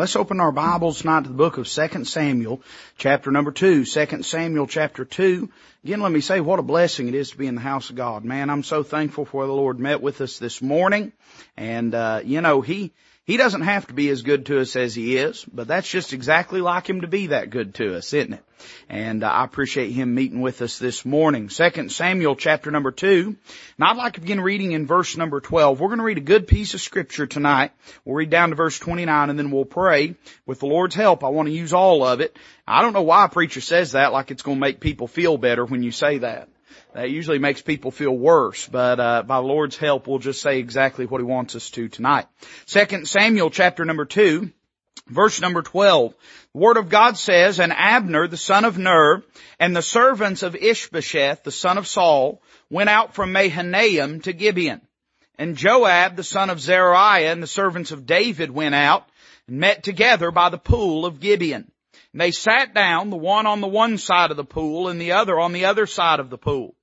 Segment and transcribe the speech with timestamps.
[0.00, 2.62] Let's open our Bibles tonight to the book of 2 Samuel,
[2.96, 3.84] chapter number 2.
[3.84, 5.50] 2 Samuel chapter 2.
[5.84, 7.96] Again, let me say what a blessing it is to be in the house of
[7.96, 8.24] God.
[8.24, 11.12] Man, I'm so thankful for the Lord met with us this morning.
[11.54, 12.94] And, uh, you know, He,
[13.30, 16.12] he doesn't have to be as good to us as he is, but that's just
[16.12, 18.44] exactly like him to be that good to us, isn't it?
[18.88, 21.48] And uh, I appreciate him meeting with us this morning.
[21.48, 23.36] Second Samuel chapter number two.
[23.78, 25.78] Now I'd like to begin reading in verse number 12.
[25.78, 27.70] We're going to read a good piece of scripture tonight.
[28.04, 30.16] We'll read down to verse 29 and then we'll pray.
[30.44, 32.36] With the Lord's help, I want to use all of it.
[32.66, 35.38] I don't know why a preacher says that like it's going to make people feel
[35.38, 36.48] better when you say that.
[36.92, 40.58] That usually makes people feel worse, but uh, by the Lord's help, we'll just say
[40.58, 42.26] exactly what He wants us to tonight.
[42.66, 44.50] Second Samuel chapter number two,
[45.06, 46.14] verse number twelve.
[46.52, 49.22] The Word of God says, "And Abner the son of Ner
[49.60, 54.80] and the servants of Ishbosheth the son of Saul went out from Mahanaim to Gibeon,
[55.38, 59.08] and Joab the son of Zeruiah and the servants of David went out
[59.46, 61.70] and met together by the pool of Gibeon."
[62.12, 65.12] And they sat down, the one on the one side of the pool and the
[65.12, 66.74] other on the other side of the pool.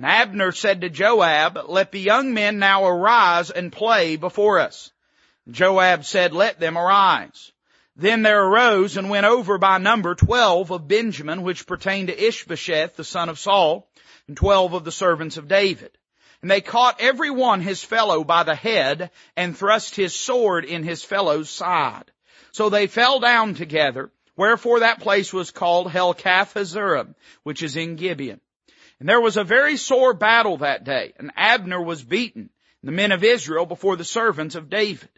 [0.00, 4.92] And Abner said to Joab, let the young men now arise and play before us.
[5.50, 7.52] Joab said, let them arise.
[7.96, 12.96] Then there arose and went over by number twelve of Benjamin, which pertained to Ishbosheth,
[12.96, 13.90] the son of Saul,
[14.26, 15.90] and twelve of the servants of David.
[16.40, 20.82] And they caught every one his fellow by the head and thrust his sword in
[20.82, 22.10] his fellow's side.
[22.52, 27.96] So they fell down together, wherefore that place was called Helkath Hazurim, which is in
[27.96, 28.40] Gibeon.
[29.00, 32.50] And there was a very sore battle that day, and Abner was beaten,
[32.82, 35.08] the men of Israel before the servants of David.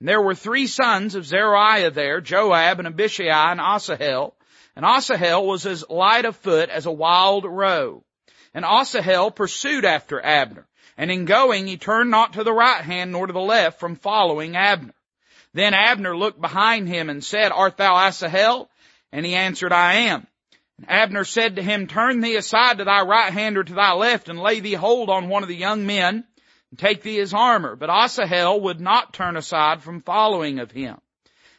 [0.00, 4.34] And there were three sons of Zeruiah there, Joab and Abishai and Asahel.
[4.76, 8.04] And Asahel was as light of foot as a wild roe.
[8.54, 10.66] And Asahel pursued after Abner.
[10.96, 13.96] And in going, he turned not to the right hand nor to the left from
[13.96, 14.94] following Abner.
[15.52, 18.68] Then Abner looked behind him and said, Art thou Asahel?
[19.12, 20.26] And he answered, I am.
[20.86, 24.28] Abner said to him, Turn thee aside to thy right hand or to thy left,
[24.28, 26.24] and lay thee hold on one of the young men,
[26.70, 27.74] and take thee his armor.
[27.74, 30.98] But Asahel would not turn aside from following of him.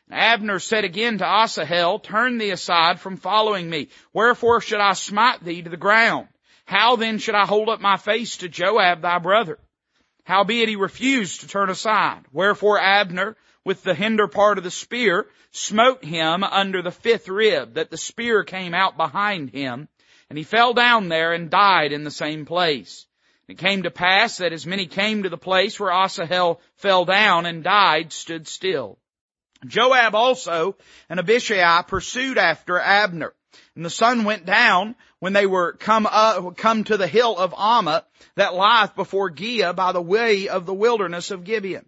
[0.10, 3.90] And Abner said again to Asahel, Turn thee aside from following me.
[4.14, 6.30] Wherefore should I smite thee to the ground?
[6.66, 9.60] How then should I hold up my face to Joab thy brother?
[10.24, 12.26] Howbeit he refused to turn aside.
[12.32, 17.76] Wherefore Abner, with the hinder part of the spear, smote him under the fifth rib,
[17.76, 19.88] that the spear came out behind him,
[20.30, 23.06] and he fell down there and died in the same place.
[23.48, 27.48] It came to pass that as many came to the place where Asahel fell down
[27.48, 29.00] and died stood still.
[29.66, 30.78] Joab also
[31.10, 33.34] and Abishai pursued after Abner.
[33.76, 37.54] And the sun went down when they were come up, come to the hill of
[37.54, 38.04] Ammah
[38.36, 41.88] that lieth before Giah by the way of the wilderness of Gibeon.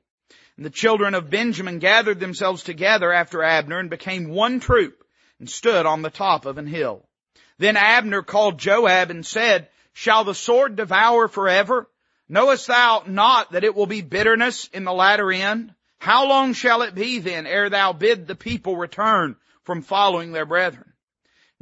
[0.62, 5.04] And the children of Benjamin gathered themselves together after Abner and became one troop
[5.40, 7.10] and stood on the top of an hill.
[7.58, 11.90] Then Abner called Joab and said, Shall the sword devour forever?
[12.30, 15.74] Knowest thou not that it will be bitterness in the latter end?
[15.98, 20.46] How long shall it be then ere thou bid the people return from following their
[20.46, 20.94] brethren?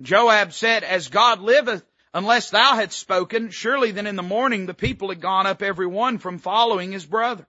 [0.02, 4.74] Joab said, As God liveth, unless thou hadst spoken, surely then in the morning the
[4.74, 7.48] people had gone up every one from following his brother.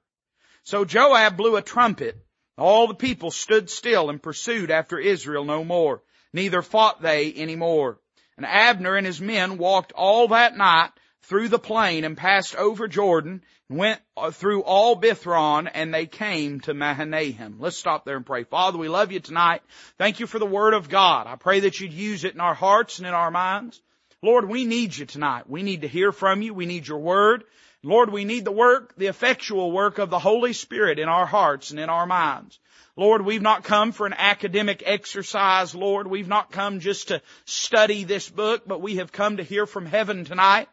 [0.70, 2.16] So Joab blew a trumpet.
[2.56, 6.00] All the people stood still and pursued after Israel no more.
[6.32, 7.98] Neither fought they any more.
[8.36, 10.90] And Abner and his men walked all that night
[11.22, 16.06] through the plain and passed over Jordan and went uh, through all Bithron and they
[16.06, 17.56] came to Mahanaim.
[17.58, 18.44] Let's stop there and pray.
[18.44, 19.62] Father, we love you tonight.
[19.98, 21.26] Thank you for the word of God.
[21.26, 23.82] I pray that you'd use it in our hearts and in our minds.
[24.22, 25.50] Lord, we need you tonight.
[25.50, 26.54] We need to hear from you.
[26.54, 27.42] We need your word.
[27.82, 31.70] Lord, we need the work, the effectual work of the Holy Spirit in our hearts
[31.70, 32.58] and in our minds.
[32.94, 36.06] Lord, we've not come for an academic exercise, Lord.
[36.06, 39.86] We've not come just to study this book, but we have come to hear from
[39.86, 40.68] heaven tonight.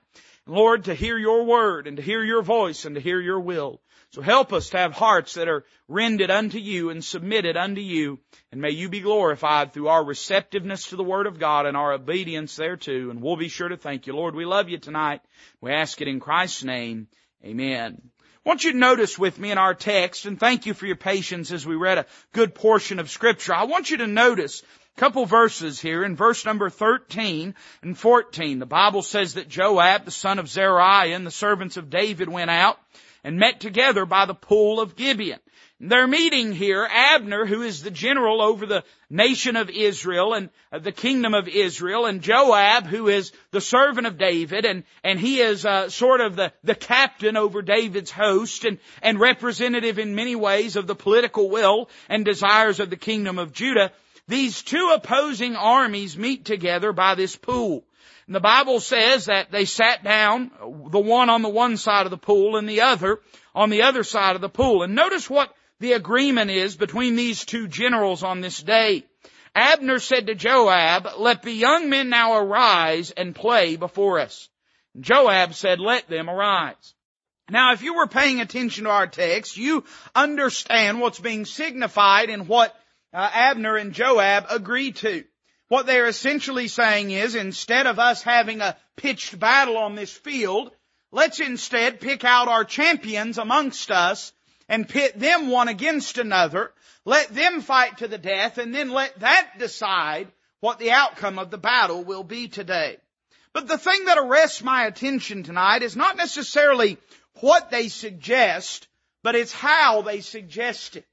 [0.45, 3.79] Lord, to hear your word and to hear your voice and to hear your will.
[4.11, 8.19] So help us to have hearts that are rended unto you and submitted unto you.
[8.51, 11.93] And may you be glorified through our receptiveness to the Word of God and our
[11.93, 13.09] obedience thereto.
[13.09, 14.15] And we'll be sure to thank you.
[14.15, 15.21] Lord, we love you tonight.
[15.61, 17.07] We ask it in Christ's name.
[17.43, 18.01] Amen.
[18.47, 20.95] I want you to notice with me in our text, and thank you for your
[20.95, 23.53] patience as we read a good portion of scripture.
[23.53, 24.63] I want you to notice
[24.95, 28.59] a couple verses here in verse number 13 and 14.
[28.59, 32.49] The Bible says that Joab, the son of Zeruiah, and the servants of David went
[32.49, 32.79] out
[33.27, 35.41] and met together by the pool of Gibeon.
[35.81, 36.87] They're meeting here.
[36.89, 41.49] Abner, who is the general over the nation of Israel and uh, the kingdom of
[41.49, 46.21] Israel, and Joab, who is the servant of David, and, and he is uh, sort
[46.21, 50.95] of the, the captain over David's host and, and representative in many ways of the
[50.95, 53.91] political will and desires of the kingdom of Judah.
[54.29, 57.83] These two opposing armies meet together by this pool.
[58.27, 60.51] And the Bible says that they sat down,
[60.91, 63.19] the one on the one side of the pool and the other
[63.55, 64.83] on the other side of the pool.
[64.83, 69.05] And notice what the agreement is between these two generals on this day.
[69.55, 74.49] Abner said to Joab, let the young men now arise and play before us.
[74.99, 76.93] Joab said, let them arise.
[77.49, 82.47] Now, if you were paying attention to our text, you understand what's being signified in
[82.47, 82.75] what
[83.13, 85.23] uh, Abner and Joab agree to.
[85.69, 90.71] What they're essentially saying is, instead of us having a pitched battle on this field,
[91.11, 94.31] let's instead pick out our champions amongst us
[94.69, 96.73] and pit them one against another,
[97.03, 101.51] let them fight to the death, and then let that decide what the outcome of
[101.51, 102.97] the battle will be today.
[103.53, 106.97] But the thing that arrests my attention tonight is not necessarily
[107.39, 108.87] what they suggest,
[109.23, 111.05] but it's how they suggest it.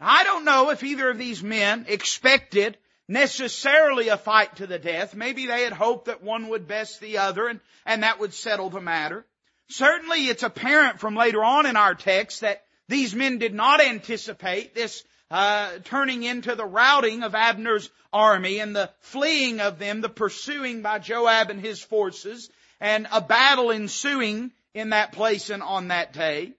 [0.00, 2.78] Now, I don't know if either of these men expected
[3.08, 5.14] necessarily a fight to the death.
[5.14, 8.70] Maybe they had hoped that one would best the other and, and that would settle
[8.70, 9.26] the matter.
[9.68, 14.74] Certainly it's apparent from later on in our text that these men did not anticipate
[14.74, 20.08] this uh, turning into the routing of Abner's army and the fleeing of them, the
[20.08, 22.48] pursuing by Joab and his forces,
[22.80, 26.54] and a battle ensuing in that place and on that day.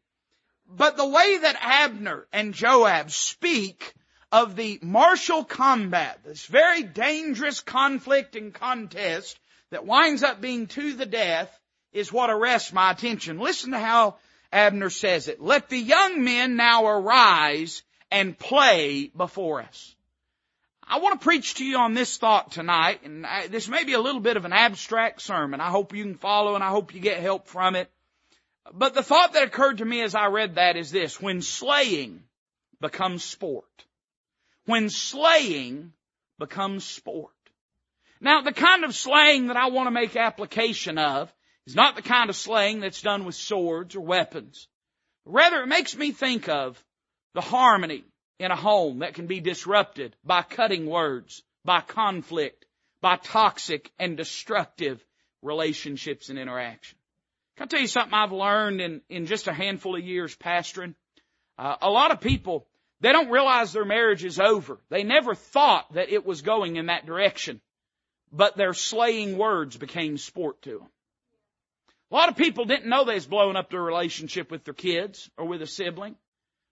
[0.68, 3.96] But the way that Abner and Joab speak
[4.32, 9.40] of the martial combat, this very dangerous conflict and contest
[9.72, 11.60] that winds up being to the death,
[11.92, 13.40] is what arrests my attention.
[13.40, 14.16] Listen to how
[14.52, 15.42] Abner says it.
[15.42, 19.96] Let the young men now arise and play before us.
[20.84, 23.94] I want to preach to you on this thought tonight, and I, this may be
[23.94, 25.62] a little bit of an abstract sermon.
[25.62, 27.92] I hope you can follow and I hope you get help from it.
[28.74, 32.24] But the thought that occurred to me as I read that is this, when slaying
[32.82, 33.66] becomes sport.
[34.70, 35.94] When slaying
[36.38, 37.34] becomes sport.
[38.22, 41.34] Now the kind of slaying that I want to make application of
[41.66, 44.68] is not the kind of slaying that's done with swords or weapons.
[45.26, 46.80] Rather, it makes me think of
[47.34, 48.04] the harmony
[48.38, 52.68] in a home that can be disrupted by cutting words, by conflict,
[53.02, 55.04] by toxic and destructive
[55.42, 57.00] relationships and interaction.
[57.58, 60.94] Can I tell you something I've learned in, in just a handful of years pastoring?
[61.58, 62.68] Uh, a lot of people,
[63.02, 64.80] they don't realize their marriage is over.
[64.90, 67.62] They never thought that it was going in that direction.
[68.32, 70.90] But their slaying words became sport to them.
[72.12, 75.30] A lot of people didn't know they was blowing up their relationship with their kids
[75.38, 76.16] or with a sibling.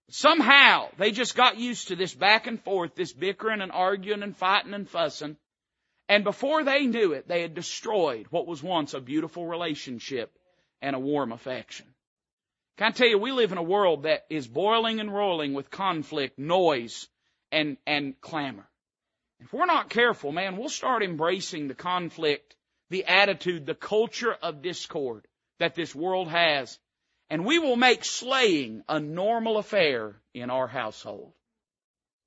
[0.10, 4.36] Somehow they just got used to this back and forth, this bickering and arguing and
[4.36, 5.38] fighting and fussing.
[6.10, 10.32] And before they knew it, they had destroyed what was once a beautiful relationship
[10.82, 11.86] and a warm affection.
[12.78, 15.72] Can I tell you, we live in a world that is boiling and rolling with
[15.72, 17.08] conflict, noise,
[17.52, 18.68] and, and clamor.
[19.40, 22.56] If we're not careful, man, we'll start embracing the conflict
[22.90, 25.28] the attitude, the culture of discord
[25.60, 26.80] that this world has.
[27.30, 31.34] And we will make slaying a normal affair in our household.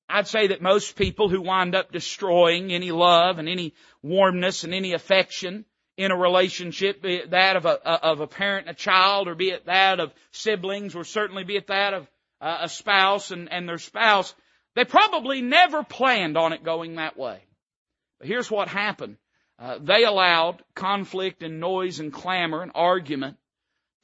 [0.08, 4.74] I'd say that most people who wind up destroying any love and any warmness and
[4.74, 5.64] any affection
[6.00, 9.34] in a relationship, be it that of a, of a parent and a child, or
[9.34, 12.08] be it that of siblings, or certainly be it that of
[12.40, 14.34] a spouse and, and their spouse,
[14.74, 17.40] they probably never planned on it going that way.
[18.18, 19.16] But here's what happened.
[19.58, 23.36] Uh, they allowed conflict and noise and clamor and argument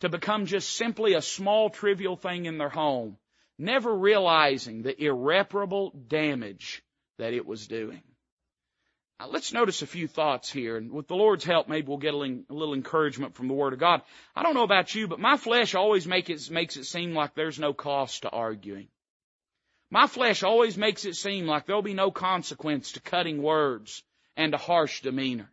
[0.01, 3.17] to become just simply a small trivial thing in their home,
[3.59, 6.83] never realizing the irreparable damage
[7.17, 8.03] that it was doing.
[9.25, 12.19] Let's notice a few thoughts here, and with the Lord's help, maybe we'll get a
[12.19, 14.03] little encouragement from the Word of God.
[14.35, 17.35] I don't know about you, but my flesh always make it, makes it seem like
[17.35, 18.89] there's no cost to arguing.
[19.91, 24.03] My flesh always makes it seem like there'll be no consequence to cutting words
[24.37, 25.51] and a harsh demeanor.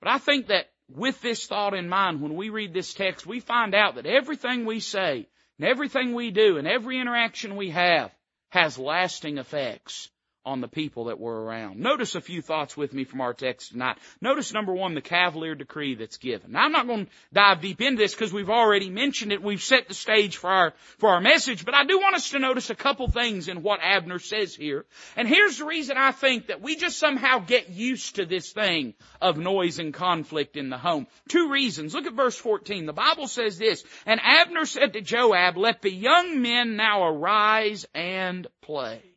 [0.00, 3.40] But I think that with this thought in mind, when we read this text, we
[3.40, 5.26] find out that everything we say
[5.58, 8.14] and everything we do and every interaction we have
[8.50, 10.08] has lasting effects
[10.44, 11.78] on the people that were around.
[11.78, 13.98] Notice a few thoughts with me from our text tonight.
[14.20, 16.52] Notice number one, the cavalier decree that's given.
[16.52, 19.42] Now I'm not going to dive deep into this because we've already mentioned it.
[19.42, 22.38] We've set the stage for our, for our message, but I do want us to
[22.40, 24.84] notice a couple things in what Abner says here.
[25.16, 28.94] And here's the reason I think that we just somehow get used to this thing
[29.20, 31.06] of noise and conflict in the home.
[31.28, 31.94] Two reasons.
[31.94, 32.86] Look at verse 14.
[32.86, 37.86] The Bible says this, and Abner said to Joab, let the young men now arise
[37.94, 39.11] and play.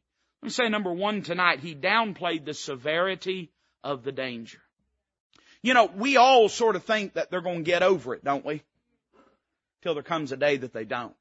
[0.46, 3.50] Let me say number one tonight, he downplayed the severity
[3.84, 4.60] of the danger.
[5.64, 8.46] You know, we all sort of think that they're going to get over it, don't
[8.46, 8.62] we?
[9.82, 11.16] Till there comes a day that they don't.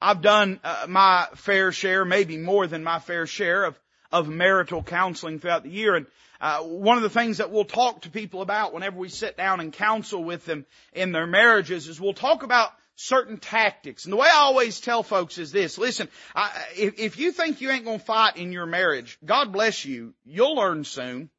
[0.00, 3.78] I've done uh, my fair share, maybe more than my fair share of,
[4.10, 5.94] of marital counseling throughout the year.
[5.94, 6.06] And
[6.40, 9.60] uh, one of the things that we'll talk to people about whenever we sit down
[9.60, 14.04] and counsel with them in their marriages is we'll talk about certain tactics.
[14.04, 17.60] And the way I always tell folks is this, listen, I, if, if you think
[17.60, 21.30] you ain't gonna fight in your marriage, God bless you, you'll learn soon.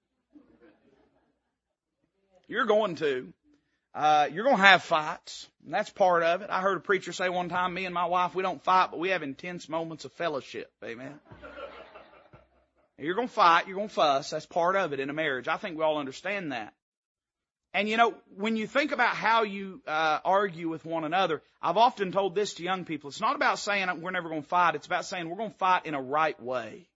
[2.47, 3.33] You're going to.
[3.93, 5.47] Uh, you're gonna have fights.
[5.65, 6.49] And that's part of it.
[6.49, 8.99] I heard a preacher say one time, me and my wife, we don't fight, but
[8.99, 10.71] we have intense moments of fellowship.
[10.83, 11.19] Amen.
[12.97, 15.47] You're gonna fight, you're gonna fuss, that's part of it in a marriage.
[15.47, 16.73] I think we all understand that.
[17.73, 21.77] And you know, when you think about how you uh, argue with one another, I've
[21.77, 23.09] often told this to young people.
[23.09, 24.75] It's not about saying we're never going to fight.
[24.75, 26.88] It's about saying we're going to fight in a right way.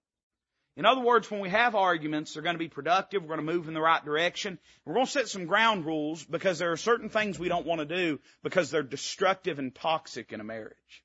[0.75, 3.21] In other words, when we have arguments, they're going to be productive.
[3.21, 4.57] We're going to move in the right direction.
[4.85, 7.79] We're going to set some ground rules because there are certain things we don't want
[7.79, 11.03] to do because they're destructive and toxic in a marriage.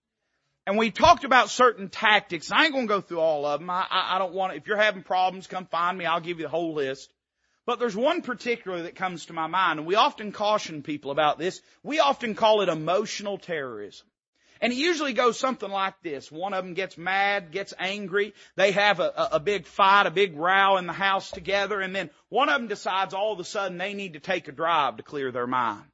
[0.67, 2.51] And we talked about certain tactics.
[2.51, 3.69] I ain't going to go through all of them.
[3.69, 4.53] I, I, I don't want.
[4.53, 4.59] to.
[4.59, 6.07] If you're having problems, come find me.
[6.07, 7.13] I'll give you the whole list.
[7.69, 11.39] But there's one particular that comes to my mind, and we often caution people about
[11.39, 11.61] this.
[11.83, 14.07] We often call it emotional terrorism.
[14.63, 16.33] And it usually goes something like this.
[16.33, 18.33] One of them gets mad, gets angry.
[18.57, 21.95] They have a, a, a, big fight, a big row in the house together, and
[21.95, 24.97] then one of them decides all of a sudden they need to take a drive
[24.97, 25.85] to clear their mind.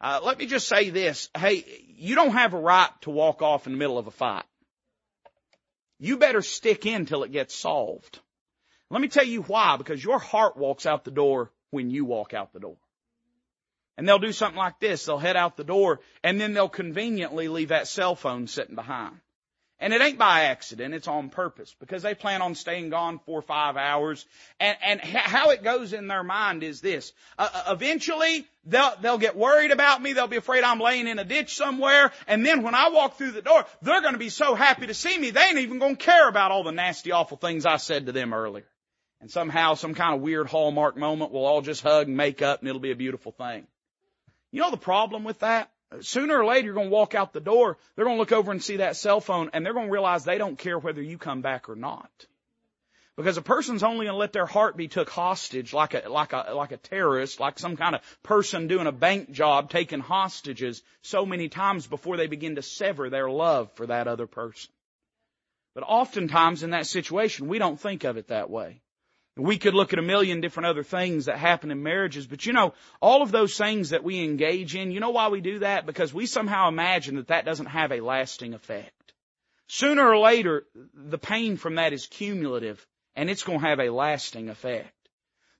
[0.00, 1.28] Uh, let me just say this.
[1.38, 4.46] Hey, you don't have a right to walk off in the middle of a fight.
[6.00, 8.18] You better stick in till it gets solved.
[8.90, 12.34] Let me tell you why, because your heart walks out the door when you walk
[12.34, 12.76] out the door.
[13.96, 15.04] And they'll do something like this.
[15.04, 19.20] They'll head out the door and then they'll conveniently leave that cell phone sitting behind.
[19.82, 23.38] And it ain't by accident, it's on purpose because they plan on staying gone four
[23.38, 24.26] or five hours.
[24.58, 27.14] And, and how it goes in their mind is this.
[27.38, 30.12] Uh, uh, eventually, they'll, they'll get worried about me.
[30.12, 32.12] They'll be afraid I'm laying in a ditch somewhere.
[32.26, 34.94] And then when I walk through the door, they're going to be so happy to
[34.94, 37.78] see me, they ain't even going to care about all the nasty, awful things I
[37.78, 38.66] said to them earlier.
[39.20, 42.60] And somehow, some kind of weird hallmark moment, we'll all just hug and make up
[42.60, 43.66] and it'll be a beautiful thing.
[44.50, 45.70] You know the problem with that?
[46.00, 47.76] Sooner or later, you're going to walk out the door.
[47.94, 50.24] They're going to look over and see that cell phone and they're going to realize
[50.24, 52.10] they don't care whether you come back or not.
[53.16, 56.32] Because a person's only going to let their heart be took hostage like a, like
[56.32, 60.82] a, like a terrorist, like some kind of person doing a bank job taking hostages
[61.02, 64.70] so many times before they begin to sever their love for that other person.
[65.74, 68.80] But oftentimes in that situation, we don't think of it that way.
[69.36, 72.52] We could look at a million different other things that happen in marriages, but you
[72.52, 75.86] know, all of those things that we engage in, you know why we do that?
[75.86, 79.14] Because we somehow imagine that that doesn't have a lasting effect.
[79.68, 82.84] Sooner or later, the pain from that is cumulative
[83.14, 84.92] and it's going to have a lasting effect.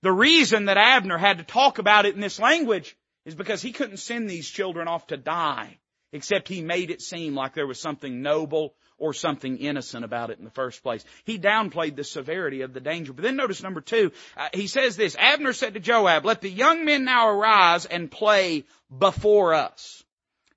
[0.03, 3.73] The reason that Abner had to talk about it in this language is because he
[3.73, 5.79] couldn't send these children off to die,
[6.13, 10.39] except he made it seem like there was something noble or something innocent about it
[10.39, 11.05] in the first place.
[11.25, 13.13] He downplayed the severity of the danger.
[13.13, 16.51] But then notice number two, uh, he says this, Abner said to Joab, let the
[16.51, 18.65] young men now arise and play
[18.97, 20.05] before us.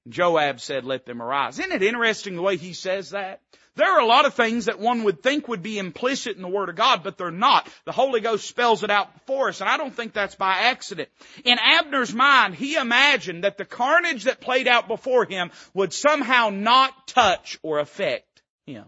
[0.10, 1.58] Joab said, let them arise.
[1.60, 3.42] Isn't it interesting the way he says that?
[3.76, 6.48] There are a lot of things that one would think would be implicit in the
[6.48, 7.68] Word of God, but they're not.
[7.86, 11.10] The Holy Ghost spells it out for us, and I don't think that's by accident.
[11.44, 16.50] In Abner's mind, he imagined that the carnage that played out before him would somehow
[16.52, 18.86] not touch or affect him.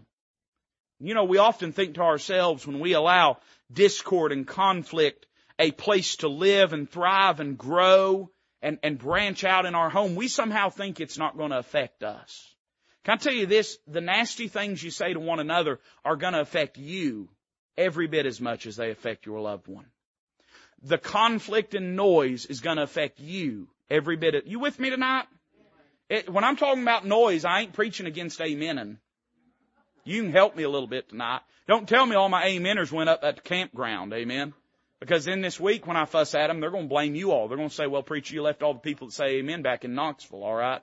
[1.00, 3.38] You know, we often think to ourselves when we allow
[3.72, 5.26] discord and conflict
[5.58, 8.30] a place to live and thrive and grow
[8.62, 12.02] and, and branch out in our home, we somehow think it's not going to affect
[12.02, 12.55] us.
[13.06, 13.78] Can I tell you this?
[13.86, 17.28] The nasty things you say to one another are going to affect you
[17.78, 19.86] every bit as much as they affect your loved one.
[20.82, 24.34] The conflict and noise is going to affect you every bit.
[24.34, 25.26] Of, you with me tonight?
[26.10, 28.96] It, when I'm talking about noise, I ain't preaching against amening.
[30.02, 31.42] You can help me a little bit tonight.
[31.68, 34.14] Don't tell me all my ameners went up at the campground.
[34.14, 34.52] Amen.
[34.98, 37.46] Because in this week when I fuss at them, they're going to blame you all.
[37.46, 39.84] They're going to say, well, preacher, you left all the people that say amen back
[39.84, 40.82] in Knoxville, alright?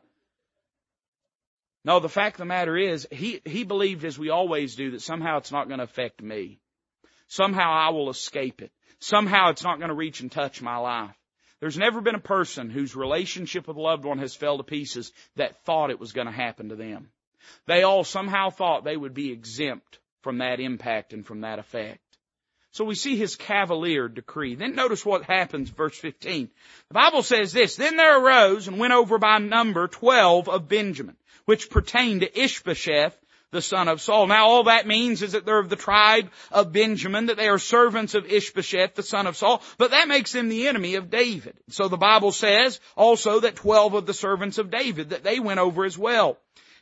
[1.85, 5.01] No, the fact of the matter is, he, he believed as we always do that
[5.01, 6.59] somehow it's not going to affect me.
[7.27, 8.71] Somehow I will escape it.
[8.99, 11.15] Somehow it's not going to reach and touch my life.
[11.59, 15.11] There's never been a person whose relationship with a loved one has fell to pieces
[15.35, 17.09] that thought it was going to happen to them.
[17.65, 21.99] They all somehow thought they would be exempt from that impact and from that effect.
[22.71, 24.55] So we see his cavalier decree.
[24.55, 26.49] Then notice what happens, verse 15.
[26.87, 31.15] The Bible says this, Then there arose and went over by number twelve of Benjamin,
[31.45, 33.17] which pertain to Ishbosheth,
[33.51, 34.27] the son of Saul.
[34.27, 37.59] Now all that means is that they're of the tribe of Benjamin, that they are
[37.59, 41.55] servants of Ishbosheth, the son of Saul, but that makes them the enemy of David.
[41.69, 45.59] So the Bible says also that twelve of the servants of David, that they went
[45.59, 46.38] over as well.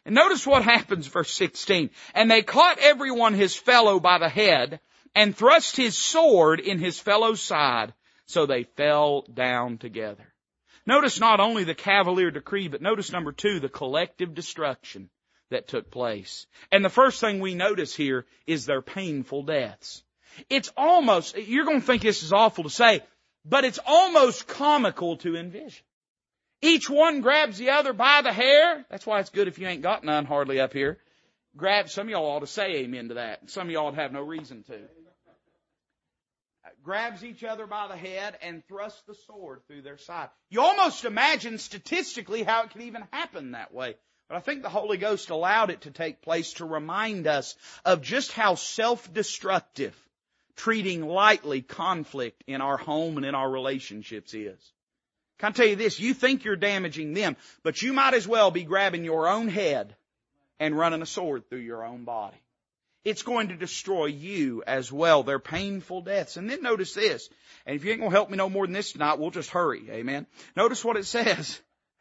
[0.05, 1.91] And notice what happens, verse 16.
[2.15, 4.79] And they caught everyone his fellow by the head,
[5.13, 7.93] and thrust his sword in his fellow's side,
[8.25, 10.30] so they fell down together.
[10.91, 15.09] Notice not only the cavalier decree, but notice number two, the collective destruction
[15.49, 16.47] that took place.
[16.69, 20.03] And the first thing we notice here is their painful deaths.
[20.49, 22.99] It's almost, you're going to think this is awful to say,
[23.45, 25.81] but it's almost comical to envision.
[26.61, 28.85] Each one grabs the other by the hair.
[28.89, 30.97] That's why it's good if you ain't got none hardly up here.
[31.55, 33.49] Grab, some of y'all ought to say amen to that.
[33.49, 34.77] Some of y'all have no reason to
[36.83, 40.29] grabs each other by the head and thrusts the sword through their side.
[40.49, 43.95] You almost imagine statistically how it could even happen that way.
[44.27, 48.01] But I think the Holy Ghost allowed it to take place to remind us of
[48.01, 49.95] just how self-destructive
[50.55, 54.59] treating lightly conflict in our home and in our relationships is.
[55.39, 55.99] Can I tell you this?
[55.99, 59.95] You think you're damaging them, but you might as well be grabbing your own head
[60.59, 62.37] and running a sword through your own body.
[63.03, 65.23] It's going to destroy you as well.
[65.23, 66.37] They're painful deaths.
[66.37, 67.29] And then notice this.
[67.65, 69.49] And if you ain't going to help me no more than this tonight, we'll just
[69.49, 69.89] hurry.
[69.89, 70.27] Amen.
[70.55, 71.59] Notice what it says.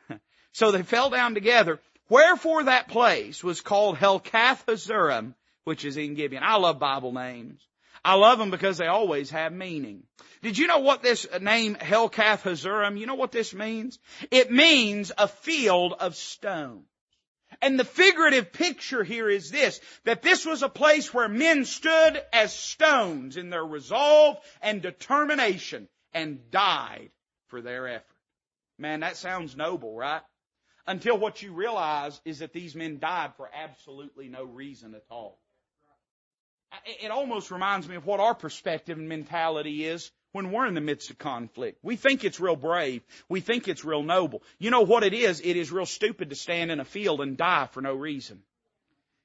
[0.52, 1.80] so they fell down together.
[2.10, 6.42] Wherefore that place was called Helkath Hazurim, which is in Gibeon.
[6.42, 7.66] I love Bible names.
[8.04, 10.02] I love them because they always have meaning.
[10.42, 13.98] Did you know what this name Helkath Hazurim, you know what this means?
[14.30, 16.84] It means a field of stone.
[17.62, 22.22] And the figurative picture here is this, that this was a place where men stood
[22.32, 27.10] as stones in their resolve and determination and died
[27.48, 28.06] for their effort.
[28.78, 30.22] Man, that sounds noble, right?
[30.86, 35.38] Until what you realize is that these men died for absolutely no reason at all.
[37.02, 40.80] It almost reminds me of what our perspective and mentality is when we're in the
[40.80, 41.78] midst of conflict.
[41.82, 43.02] We think it's real brave.
[43.28, 44.42] We think it's real noble.
[44.58, 45.40] You know what it is?
[45.40, 48.42] It is real stupid to stand in a field and die for no reason.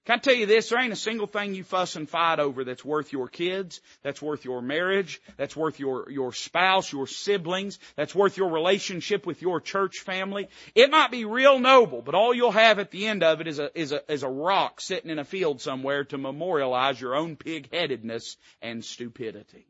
[0.06, 0.70] Can I tell you this?
[0.70, 4.22] There ain't a single thing you fuss and fight over that's worth your kids, that's
[4.22, 9.42] worth your marriage, that's worth your, your spouse, your siblings, that's worth your relationship with
[9.42, 10.48] your church family.
[10.76, 13.58] It might be real noble, but all you'll have at the end of it is
[13.58, 17.36] a, is a, is a rock sitting in a field somewhere to memorialize your own
[17.36, 19.66] pig-headedness and stupidity.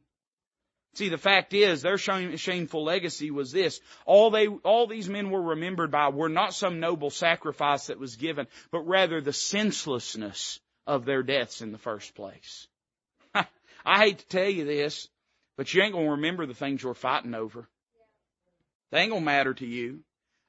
[0.96, 3.82] See, the fact is, their shameful legacy was this.
[4.06, 8.16] All they, all these men were remembered by were not some noble sacrifice that was
[8.16, 12.68] given, but rather the senselessness of their deaths in the first place.
[13.86, 15.10] I hate to tell you this,
[15.58, 17.68] but you ain't gonna remember the things you're fighting over.
[18.92, 20.00] They ain't gonna matter to you.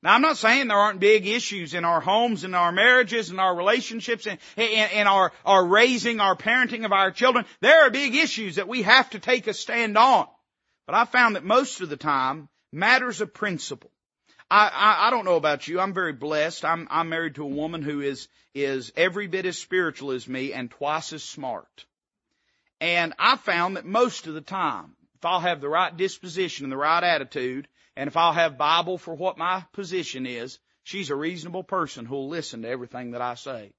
[0.00, 3.40] Now I'm not saying there aren't big issues in our homes and our marriages and
[3.40, 7.46] our relationships and, and our, our raising, our parenting of our children.
[7.60, 10.28] There are big issues that we have to take a stand on.
[10.86, 13.90] But I found that most of the time, matters of principle.
[14.50, 15.80] I, I, I don't know about you.
[15.80, 16.64] I'm very blessed.
[16.64, 20.52] I'm, I'm married to a woman who is, is every bit as spiritual as me
[20.52, 21.84] and twice as smart.
[22.80, 26.72] And I found that most of the time, if I'll have the right disposition and
[26.72, 31.16] the right attitude, and if I'll have Bible for what my position is, she's a
[31.16, 33.72] reasonable person who'll listen to everything that I say.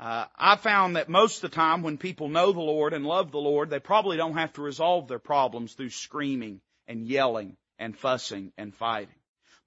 [0.00, 3.32] Uh, I found that most of the time when people know the Lord and love
[3.32, 7.96] the Lord, they probably don't have to resolve their problems through screaming and yelling and
[7.96, 9.14] fussing and fighting.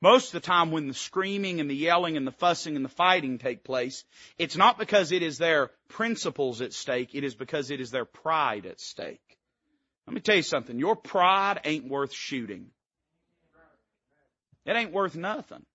[0.01, 2.89] Most of the time when the screaming and the yelling and the fussing and the
[2.89, 4.03] fighting take place,
[4.37, 8.05] it's not because it is their principles at stake, it is because it is their
[8.05, 9.37] pride at stake.
[10.07, 12.67] Let me tell you something, your pride ain't worth shooting.
[14.65, 15.65] It ain't worth nothing.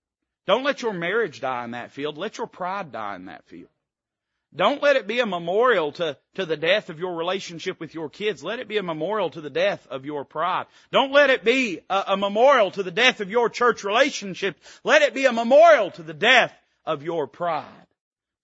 [0.46, 3.68] Don't let your marriage die in that field, let your pride die in that field.
[4.56, 8.08] Don't let it be a memorial to, to the death of your relationship with your
[8.08, 8.42] kids.
[8.42, 10.64] Let it be a memorial to the death of your pride.
[10.90, 14.56] Don't let it be a, a memorial to the death of your church relationship.
[14.82, 16.54] Let it be a memorial to the death
[16.86, 17.66] of your pride.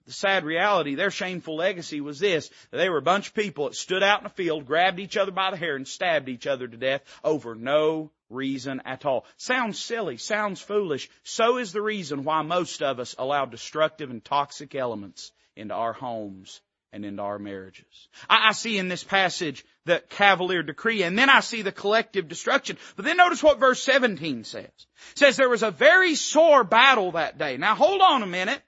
[0.04, 2.50] The sad reality, their shameful legacy was this.
[2.72, 5.32] They were a bunch of people that stood out in a field, grabbed each other
[5.32, 9.24] by the hair, and stabbed each other to death over no reason at all.
[9.38, 11.08] Sounds silly, sounds foolish.
[11.22, 15.92] So is the reason why most of us allow destructive and toxic elements into our
[15.92, 16.60] homes
[16.92, 18.08] and into our marriages.
[18.28, 22.76] I, see in this passage the cavalier decree and then I see the collective destruction.
[22.96, 24.64] But then notice what verse 17 says.
[24.64, 27.56] It says there was a very sore battle that day.
[27.56, 28.60] Now hold on a minute.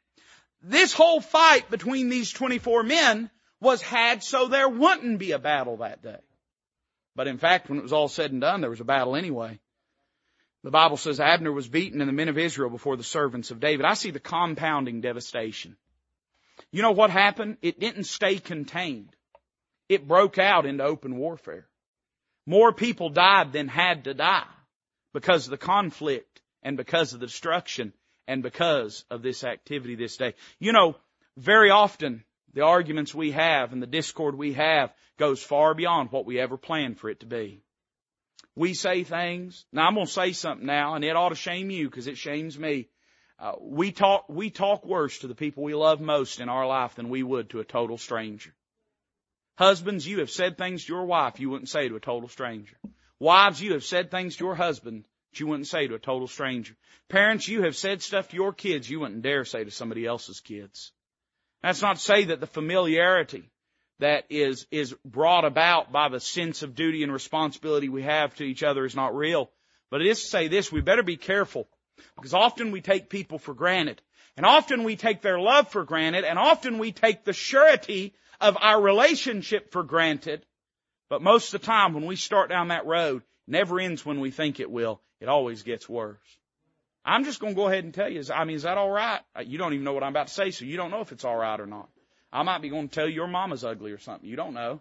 [0.63, 5.79] This whole fight between these 24 men was had so there wouldn't be a battle
[5.79, 6.21] that day.
[7.15, 9.61] But in fact, when it was all said and done, there was a battle anyway.
[10.65, 13.61] The Bible says Abner was beaten and the men of Israel before the servants of
[13.61, 13.85] David.
[13.85, 15.77] I see the compounding devastation.
[16.75, 17.59] You know what happened?
[17.63, 19.15] It didn't stay contained.
[19.89, 21.69] It broke out into open warfare.
[22.47, 24.49] More people died than had to die
[25.13, 27.93] because of the conflict and because of the destruction
[28.27, 30.35] and because of this activity this day.
[30.59, 30.97] You know,
[31.37, 36.27] very often the arguments we have and the discord we have goes far beyond what
[36.27, 37.63] we ever planned for it to be.
[38.57, 39.65] We say things.
[39.73, 42.19] Now I'm going to say something now and it ought to shame you because it
[42.19, 42.89] shames me.
[43.39, 46.95] Uh, we talk, we talk worse to the people we love most in our life
[46.95, 48.55] than we would to a total stranger.
[49.57, 52.77] Husbands, you have said things to your wife you wouldn't say to a total stranger.
[53.19, 56.29] Wives, you have said things to your husband that you wouldn't say to a total
[56.29, 56.75] stranger.
[57.09, 60.41] Parents, you have said stuff to your kids you wouldn't dare say to somebody else's
[60.41, 60.93] kids.
[61.63, 63.51] That's not to say that the familiarity
[64.01, 68.45] that is, is brought about by the sense of duty and responsibility we have to
[68.45, 69.51] each other is not real.
[69.91, 71.69] But it is to say this, we better be careful
[72.17, 74.01] because often we take people for granted.
[74.37, 78.57] And often we take their love for granted and often we take the surety of
[78.61, 80.45] our relationship for granted.
[81.09, 84.31] But most of the time when we start down that road, never ends when we
[84.31, 85.01] think it will.
[85.21, 86.19] It always gets worse.
[87.05, 89.21] I'm just going to go ahead and tell you, I mean, is that alright?
[89.37, 91.13] Uh, you don't even know what I'm about to say, so you don't know if
[91.13, 91.89] it's alright or not.
[92.33, 94.29] I might be going to tell you your mama's ugly or something.
[94.29, 94.81] You don't know.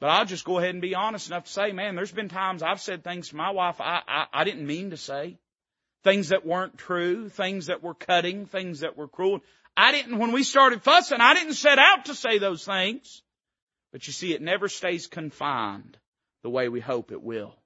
[0.00, 2.62] But I'll just go ahead and be honest enough to say, man, there's been times
[2.62, 5.38] I've said things to my wife I, I, I didn't mean to say.
[6.04, 9.40] Things that weren't true, things that were cutting, things that were cruel.
[9.76, 13.22] I didn't, when we started fussing, I didn't set out to say those things.
[13.92, 15.96] But you see, it never stays confined
[16.42, 17.56] the way we hope it will.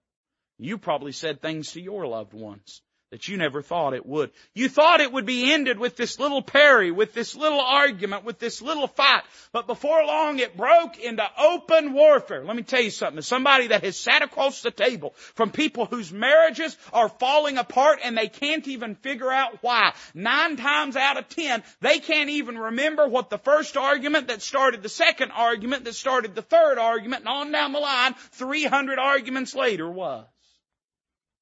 [0.59, 4.31] You probably said things to your loved ones that you never thought it would.
[4.53, 8.39] You thought it would be ended with this little parry, with this little argument, with
[8.39, 9.23] this little fight.
[9.53, 12.45] But before long it broke into open warfare.
[12.45, 13.19] Let me tell you something.
[13.19, 18.01] As somebody that has sat across the table from people whose marriages are falling apart
[18.05, 19.95] and they can't even figure out why.
[20.15, 24.83] Nine times out of ten, they can't even remember what the first argument that started
[24.83, 29.55] the second argument that started the third argument and on down the line, 300 arguments
[29.55, 30.27] later was.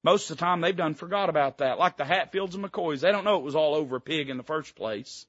[0.03, 3.01] Most of the time they've done forgot about that, like the Hatfields and McCoys.
[3.01, 5.25] They don't know it was all over a pig in the first place.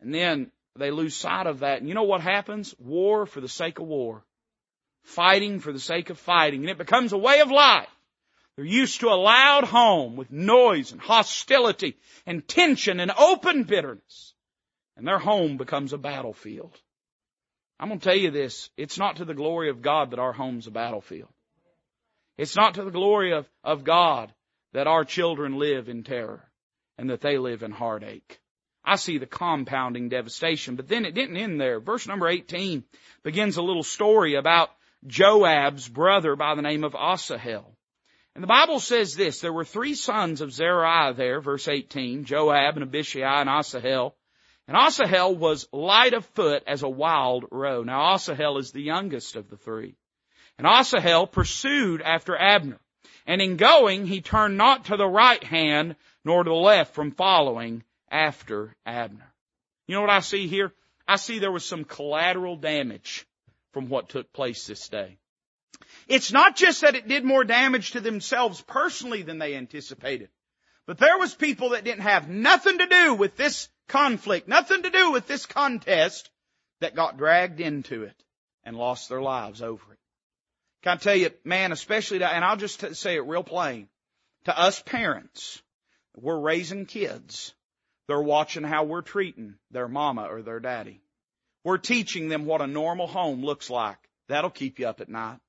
[0.00, 1.78] And then they lose sight of that.
[1.78, 2.74] And you know what happens?
[2.78, 4.24] War for the sake of war.
[5.02, 6.60] Fighting for the sake of fighting.
[6.60, 7.88] And it becomes a way of life.
[8.56, 14.34] They're used to a loud home with noise and hostility and tension and open bitterness.
[14.96, 16.74] And their home becomes a battlefield.
[17.78, 18.70] I'm going to tell you this.
[18.78, 21.28] It's not to the glory of God that our home's a battlefield.
[22.38, 24.32] It's not to the glory of, of God
[24.72, 26.50] that our children live in terror
[26.98, 28.40] and that they live in heartache.
[28.84, 31.80] I see the compounding devastation, but then it didn't end there.
[31.80, 32.84] Verse number 18
[33.24, 34.70] begins a little story about
[35.06, 37.76] Joab's brother by the name of Asahel.
[38.34, 42.76] And the Bible says this, there were three sons of Zeruiah there, verse 18, Joab
[42.76, 44.14] and Abishai and Asahel.
[44.68, 47.82] And Asahel was light of foot as a wild roe.
[47.82, 49.96] Now Asahel is the youngest of the three.
[50.58, 52.78] And Asahel pursued after Abner.
[53.26, 57.10] And in going, he turned not to the right hand nor to the left from
[57.12, 59.32] following after Abner.
[59.86, 60.72] You know what I see here?
[61.06, 63.26] I see there was some collateral damage
[63.72, 65.18] from what took place this day.
[66.08, 70.30] It's not just that it did more damage to themselves personally than they anticipated,
[70.86, 74.90] but there was people that didn't have nothing to do with this conflict, nothing to
[74.90, 76.30] do with this contest
[76.80, 78.24] that got dragged into it
[78.64, 79.98] and lost their lives over it.
[80.82, 83.88] Can I tell you, man, especially to, and I'll just say it real plain,
[84.44, 85.60] to us parents,
[86.16, 87.54] we're raising kids.
[88.08, 91.02] They're watching how we're treating their mama or their daddy.
[91.64, 93.98] We're teaching them what a normal home looks like.
[94.28, 95.40] That'll keep you up at night.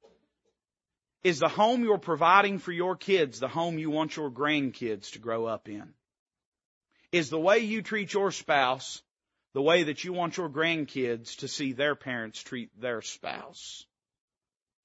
[1.24, 5.20] Is the home you're providing for your kids the home you want your grandkids to
[5.20, 5.94] grow up in?
[7.12, 9.02] Is the way you treat your spouse
[9.54, 13.86] the way that you want your grandkids to see their parents treat their spouse?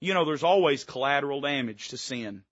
[0.03, 2.43] You know, there's always collateral damage to sin.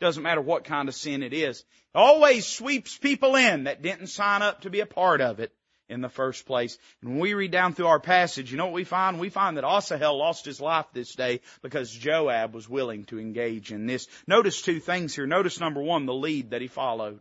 [0.00, 1.60] Doesn't matter what kind of sin it is.
[1.60, 5.50] It always sweeps people in that didn't sign up to be a part of it
[5.88, 6.76] in the first place.
[7.00, 9.18] And when we read down through our passage, you know what we find?
[9.18, 13.72] We find that Asahel lost his life this day because Joab was willing to engage
[13.72, 14.06] in this.
[14.26, 15.26] Notice two things here.
[15.26, 17.20] Notice number one, the lead that he followed.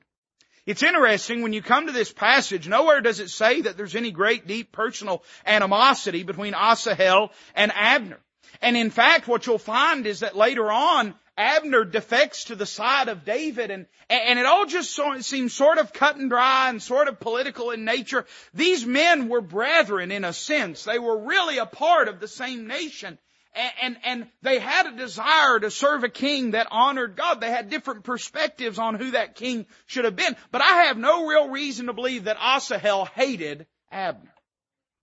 [0.65, 4.11] It's interesting when you come to this passage, nowhere does it say that there's any
[4.11, 8.19] great deep personal animosity between Asahel and Abner.
[8.61, 13.09] And in fact, what you'll find is that later on, Abner defects to the side
[13.09, 16.81] of David and, and it all just sort, seems sort of cut and dry and
[16.81, 18.25] sort of political in nature.
[18.53, 20.83] These men were brethren in a sense.
[20.83, 23.17] They were really a part of the same nation.
[23.55, 27.39] And, and, and, they had a desire to serve a king that honored God.
[27.39, 30.35] They had different perspectives on who that king should have been.
[30.51, 34.33] But I have no real reason to believe that Asahel hated Abner.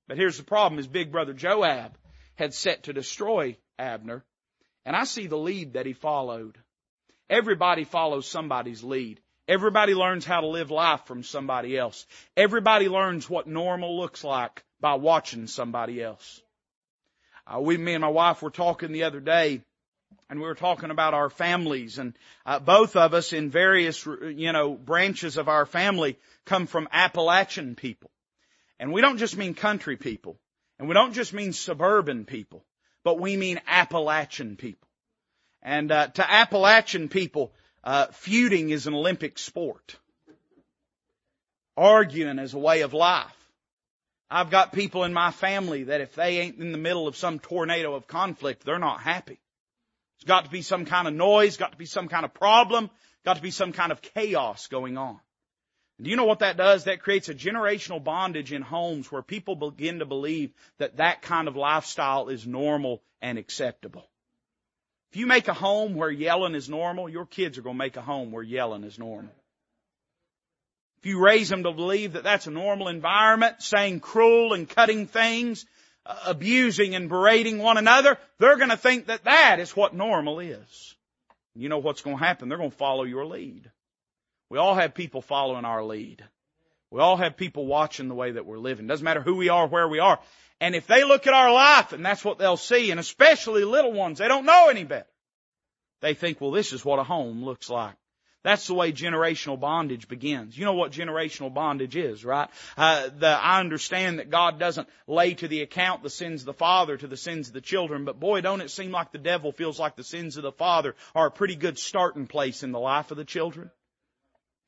[0.09, 0.81] But here's the problem.
[0.81, 1.97] is big brother Joab
[2.41, 4.25] had set to destroy Abner.
[4.85, 6.59] And I see the lead that he followed.
[7.29, 9.21] Everybody follows somebody's lead.
[9.47, 12.07] Everybody learns how to live life from somebody else.
[12.37, 16.41] Everybody learns what normal looks like by watching somebody else.
[17.47, 19.61] Uh, we, me and my wife were talking the other day,
[20.31, 24.53] and we were talking about our families, and uh, both of us in various, you
[24.53, 28.11] know, branches of our family come from Appalachian people.
[28.79, 30.39] And we don't just mean country people,
[30.81, 32.65] and we don't just mean suburban people
[33.03, 34.89] but we mean Appalachian people.
[35.63, 37.53] And uh, to Appalachian people,
[37.85, 39.97] uh, feuding is an Olympic sport.
[41.77, 43.37] Arguing is a way of life.
[44.31, 47.39] I've got people in my family that if they ain't in the middle of some
[47.39, 49.41] tornado of conflict, they're not happy.
[50.17, 52.91] It's got to be some kind of noise, got to be some kind of problem,
[53.25, 55.19] got to be some kind of chaos going on.
[56.03, 56.85] Do you know what that does?
[56.85, 61.47] That creates a generational bondage in homes where people begin to believe that that kind
[61.47, 64.09] of lifestyle is normal and acceptable.
[65.11, 67.97] If you make a home where yelling is normal, your kids are going to make
[67.97, 69.35] a home where yelling is normal.
[71.01, 75.07] If you raise them to believe that that's a normal environment, saying cruel and cutting
[75.07, 75.67] things,
[76.07, 80.41] uh, abusing and berating one another, they're going to think that that is what normal
[80.41, 80.95] is.
[81.55, 82.49] You know what's going to happen?
[82.49, 83.71] They're going to follow your lead.
[84.51, 86.25] We all have people following our lead.
[86.91, 88.89] We all have people watching the way that we're living.
[88.89, 90.19] Doesn't matter who we are, where we are.
[90.61, 93.93] And if they look at our life and that's what they'll see, and especially little
[93.93, 95.07] ones, they don't know any better.
[96.01, 97.95] They think, well, this is what a home looks like.
[98.43, 100.57] That's the way generational bondage begins.
[100.57, 102.49] You know what generational bondage is, right?
[102.77, 106.55] Uh, the, I understand that God doesn't lay to the account the sins of the
[106.55, 109.53] father to the sins of the children, but boy, don't it seem like the devil
[109.53, 112.81] feels like the sins of the father are a pretty good starting place in the
[112.81, 113.71] life of the children?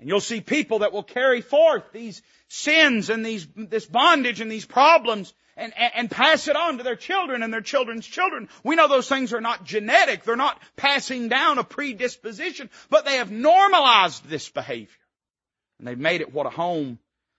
[0.03, 4.51] And you'll see people that will carry forth these sins and these, this bondage and
[4.51, 8.49] these problems and, and, and, pass it on to their children and their children's children.
[8.65, 10.25] We know those things are not genetic.
[10.25, 14.88] They're not passing down a predisposition, but they have normalized this behavior.
[15.79, 16.99] And they've made it what a home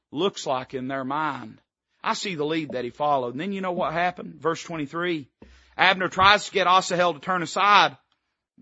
[0.09, 1.59] looks like in their mind.
[2.01, 3.33] I see the lead that he followed.
[3.33, 4.35] And then you know what happened?
[4.35, 5.27] Verse 23.
[5.75, 7.97] Abner tries to get Asahel to turn aside.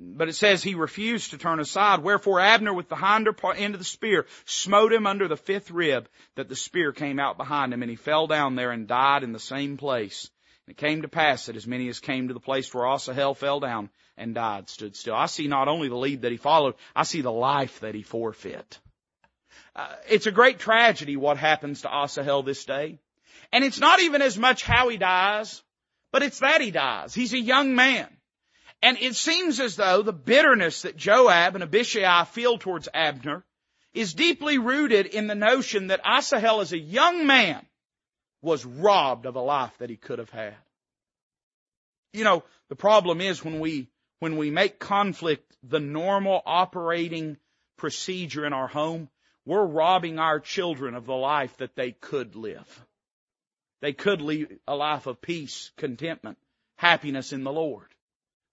[0.04, 2.00] But it says he refused to turn aside.
[2.00, 5.70] Wherefore Abner with the hinder part, end of the spear smote him under the fifth
[5.70, 9.22] rib that the spear came out behind him and he fell down there and died
[9.24, 10.28] in the same place.
[10.66, 13.36] And it came to pass that as many as came to the place where Asahel
[13.36, 15.14] fell down and died stood still.
[15.14, 18.02] I see not only the lead that he followed, I see the life that he
[18.02, 18.80] forfeit.
[19.76, 22.98] Uh, it's a great tragedy what happens to Asahel this day.
[23.52, 25.62] And it's not even as much how he dies,
[26.12, 27.14] but it's that he dies.
[27.14, 28.08] He's a young man.
[28.82, 33.44] And it seems as though the bitterness that Joab and Abishai feel towards Abner
[33.94, 37.66] is deeply rooted in the notion that Asahel as a young man
[38.42, 40.56] was robbed of a life that he could have had.
[42.14, 43.90] You know, the problem is when we,
[44.20, 47.38] when we make conflict the normal operating
[47.78, 49.10] procedure in our home,
[49.46, 52.86] we're robbing our children of the life that they could live.
[53.82, 56.38] They could lead a life of peace, contentment,
[56.78, 57.91] happiness in the Lord.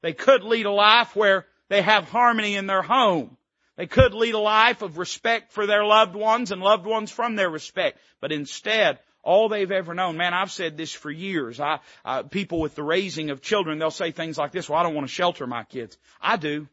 [0.02, 3.37] They could lead a life where they have harmony in their home.
[3.76, 7.37] They could lead a life of respect for their loved ones and loved ones from
[7.37, 7.98] their respect.
[8.20, 11.61] But instead, all they've ever known, man, I've said this for years.
[11.61, 14.82] I, uh, people with the raising of children, they'll say things like this, well, I
[14.82, 15.96] don't want to shelter my kids.
[16.20, 16.66] I do.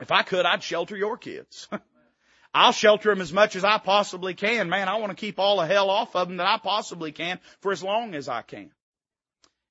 [0.00, 1.68] If I could, I'd shelter your kids.
[2.54, 4.68] I'll shelter them as much as I possibly can.
[4.68, 7.40] Man, I want to keep all the hell off of them that I possibly can
[7.60, 8.70] for as long as I can.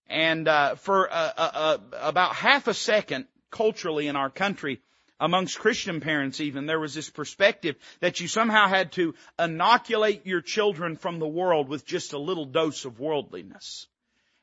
[0.10, 4.82] And uh, for uh, uh, uh, about half a second, culturally in our country,
[5.20, 10.42] amongst Christian parents even, there was this perspective that you somehow had to inoculate your
[10.42, 13.88] children from the world with just a little dose of worldliness.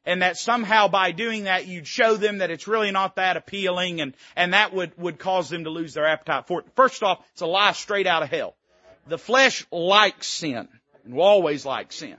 [0.06, 4.00] And that somehow by doing that you'd show them that it's really not that appealing
[4.00, 6.66] and, and that would, would cause them to lose their appetite for it.
[6.74, 8.54] First off, it's a lie straight out of hell.
[9.06, 10.68] The flesh likes sin
[11.04, 12.16] and will always like sin.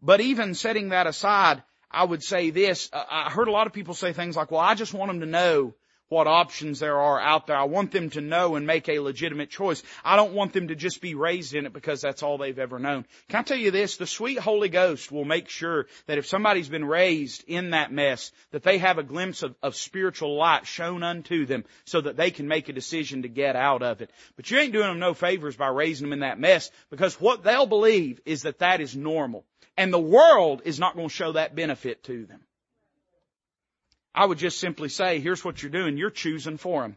[0.00, 1.62] But even setting that aside,
[1.96, 2.90] I would say this.
[2.92, 5.20] Uh, I heard a lot of people say things like, well, I just want them
[5.20, 5.74] to know
[6.08, 7.56] what options there are out there.
[7.56, 9.82] I want them to know and make a legitimate choice.
[10.04, 12.78] I don't want them to just be raised in it because that's all they've ever
[12.78, 13.06] known.
[13.28, 13.96] Can I tell you this?
[13.96, 18.30] The sweet Holy Ghost will make sure that if somebody's been raised in that mess,
[18.52, 22.30] that they have a glimpse of, of spiritual light shown unto them so that they
[22.30, 24.10] can make a decision to get out of it.
[24.36, 27.42] But you ain't doing them no favors by raising them in that mess because what
[27.42, 29.46] they'll believe is that that is normal.
[29.76, 32.40] And the world is not going to show that benefit to them.
[34.14, 35.98] I would just simply say, here's what you're doing.
[35.98, 36.96] You're choosing for them.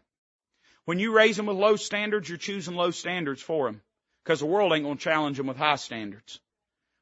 [0.85, 3.81] When you raise them with low standards, you're choosing low standards for them.
[4.23, 6.39] Because the world ain't going to challenge them with high standards.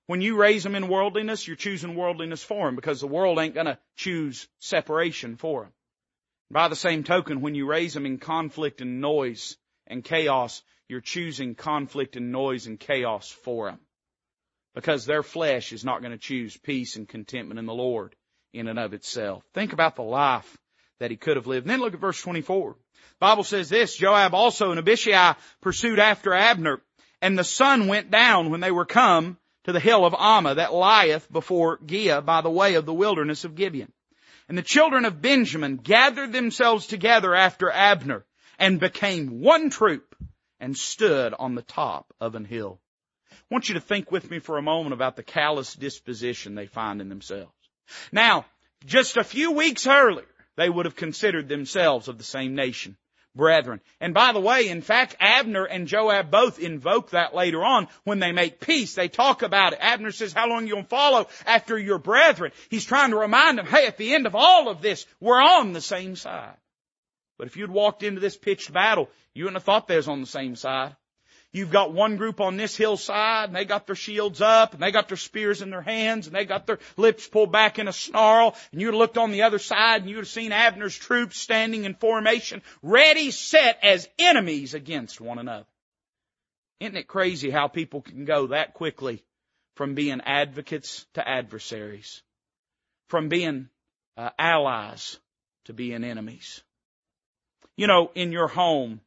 [0.08, 3.54] When you raise them in worldliness, you're choosing worldliness for them because the world ain't
[3.54, 5.74] going to choose separation for them.
[6.50, 11.02] By the same token, when you raise them in conflict and noise and chaos, you're
[11.02, 13.80] choosing conflict and noise and chaos for them.
[14.78, 18.16] Because their flesh is not going to choose peace and contentment in the Lord
[18.54, 19.44] in and of itself.
[19.52, 20.56] Think about the life
[21.00, 21.66] that he could have lived.
[21.66, 22.74] And then look at verse 24.
[22.74, 22.78] The
[23.20, 26.80] Bible says this, Joab also and Abishai pursued after Abner,
[27.24, 30.76] and the sun went down when they were come to the hill of Ammah that
[30.76, 33.92] lieth before Giah by the way of the wilderness of Gibeon.
[34.48, 38.26] And the children of Benjamin gathered themselves together after Abner
[38.60, 40.16] and became one troop
[40.60, 42.80] and stood on the top of an hill.
[43.50, 46.68] I want you to think with me for a moment about the callous disposition they
[46.68, 47.54] find in themselves.
[48.12, 48.46] Now,
[48.86, 52.98] just a few weeks earlier, they would have considered themselves of the same nation,
[53.34, 53.80] brethren.
[54.02, 58.20] And by the way, in fact, Abner and Joab both invoke that later on when
[58.20, 58.96] they make peace.
[58.96, 59.80] They talk about it.
[59.82, 62.52] Abner says, how long you gonna follow after your brethren?
[62.70, 65.72] He's trying to remind them, hey, at the end of all of this, we're on
[65.72, 66.58] the same side.
[67.38, 70.20] But if you'd walked into this pitched battle, you wouldn't have thought they was on
[70.20, 70.98] the same side.
[71.58, 74.92] You've got one group on this hillside and they got their shields up and they
[74.92, 77.94] got their spears in their hands and they got their lips pulled back in a
[77.94, 81.86] snarl and you'd looked on the other side and you'd have seen Abner's troops standing
[81.86, 85.66] in formation, ready, set as enemies against one another.
[86.80, 89.24] Isn't it crazy how people can go that quickly
[89.76, 92.22] from being advocates to adversaries?
[93.08, 93.70] From being
[94.16, 95.18] uh, allies
[95.66, 96.62] to being enemies?
[97.76, 99.02] You know, in your home,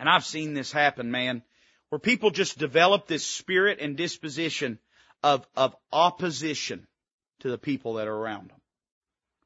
[0.00, 1.42] and I've seen this happen, man,
[1.90, 4.78] where people just develop this spirit and disposition
[5.22, 6.86] of, of opposition
[7.40, 8.60] to the people that are around them.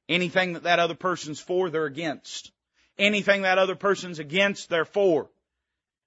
[0.09, 2.51] Anything that that other person's for, they're against.
[2.99, 5.31] Anything that other person's against, they're for.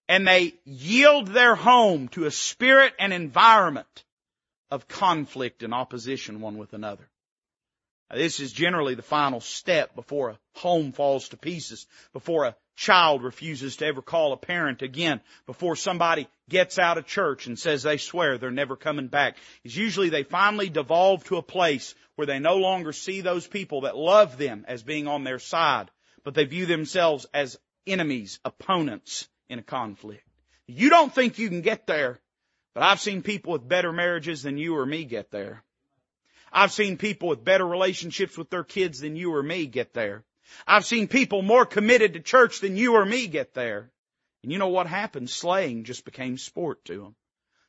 [0.09, 4.03] And they yield their home to a spirit and environment
[4.69, 7.07] of conflict and opposition one with another.
[8.09, 12.55] Now, this is generally the final step before a home falls to pieces, before a
[12.75, 17.57] child refuses to ever call a parent again, before somebody gets out of church and
[17.57, 19.37] says they swear they're never coming back.
[19.63, 23.81] Is usually they finally devolve to a place where they no longer see those people
[23.81, 25.89] that love them as being on their side,
[26.23, 27.57] but they view themselves as
[27.87, 30.23] enemies, opponents in a conflict.
[30.67, 32.19] You don't think you can get there,
[32.73, 35.63] but I've seen people with better marriages than you or me get there.
[36.51, 40.23] I've seen people with better relationships with their kids than you or me get there.
[40.67, 43.91] I've seen people more committed to church than you or me get there.
[44.43, 45.29] And you know what happened?
[45.29, 47.15] Slaying just became sport to them.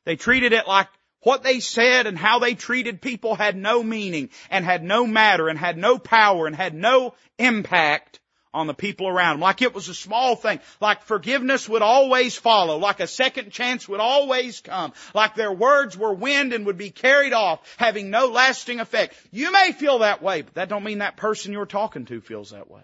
[0.05, 0.87] They treated it like
[1.21, 5.49] what they said and how they treated people had no meaning and had no matter
[5.49, 8.19] and had no power and had no impact
[8.55, 9.41] on the people around them.
[9.41, 10.59] Like it was a small thing.
[10.79, 12.77] Like forgiveness would always follow.
[12.77, 14.93] Like a second chance would always come.
[15.13, 19.15] Like their words were wind and would be carried off, having no lasting effect.
[19.31, 22.51] You may feel that way, but that don't mean that person you're talking to feels
[22.51, 22.81] that way.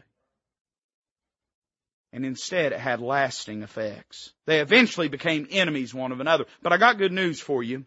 [2.13, 4.33] And instead it had lasting effects.
[4.45, 6.45] They eventually became enemies one of another.
[6.61, 7.85] But I got good news for you.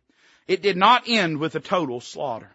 [0.49, 2.51] It did not end with a total slaughter.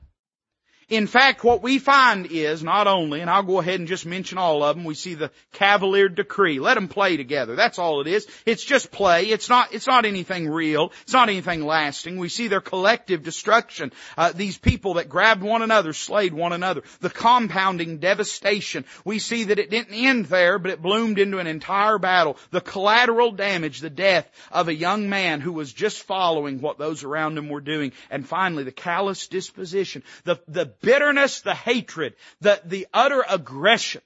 [0.90, 4.40] In fact, what we find is not only, and I'll go ahead and just mention
[4.40, 6.60] all of them, we see the cavalier decree.
[6.60, 7.56] Let them play together.
[7.56, 8.28] That's all it is.
[8.46, 9.26] It's just play.
[9.26, 10.92] It's not, it's not anything real.
[11.04, 12.18] It's not anything lasting.
[12.18, 13.92] We see their collective destruction.
[14.18, 16.82] Uh, these people that grabbed one another, slayed one another.
[17.02, 18.84] The compounding devastation.
[19.06, 22.38] We see that it didn't end there, but it bloomed into an entire battle.
[22.50, 27.04] The collateral damage, the death of a young man who was just following what those
[27.04, 27.92] around him were doing.
[28.10, 30.04] And finally, the callous disposition.
[30.24, 34.02] The, the bitterness, the hatred, the, the utter aggression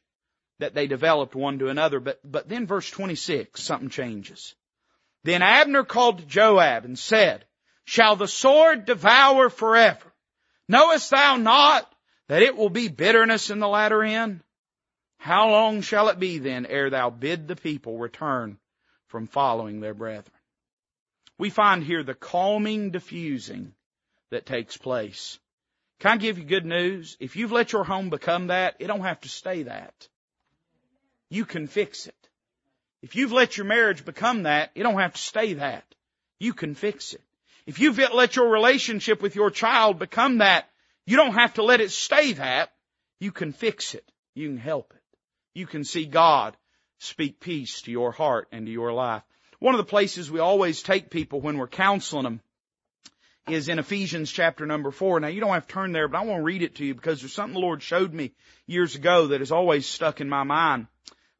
[0.59, 1.99] that they developed one to another.
[1.99, 4.55] But, but then verse 26, something changes.
[5.23, 7.45] Then Abner called to Joab and said,
[7.85, 10.13] Shall the sword devour forever?
[10.67, 11.91] Knowest thou not
[12.27, 14.41] that it will be bitterness in the latter end?
[15.17, 18.57] How long shall it be then ere thou bid the people return
[19.07, 20.35] from following their brethren?
[21.37, 23.73] We find here the calming diffusing
[24.29, 25.39] that takes place.
[26.03, 27.15] Can I give you good news?
[27.21, 30.09] If you've let your home become that, it don't have to stay that.
[31.29, 32.27] you can fix it.
[33.01, 35.85] If you've let your marriage become that, it don't have to stay that.
[36.41, 37.21] You can fix it.
[37.65, 40.69] If you've let your relationship with your child become that,
[41.05, 42.73] you don't have to let it stay that.
[43.21, 44.03] You can fix it.
[44.35, 45.17] You can help it.
[45.53, 46.57] You can see God
[46.99, 49.23] speak peace to your heart and to your life.
[49.59, 52.41] One of the places we always take people when we're counseling them
[53.49, 55.19] is in Ephesians chapter number four.
[55.19, 56.95] Now you don't have to turn there, but I want to read it to you
[56.95, 58.31] because there's something the Lord showed me
[58.67, 60.87] years ago that has always stuck in my mind.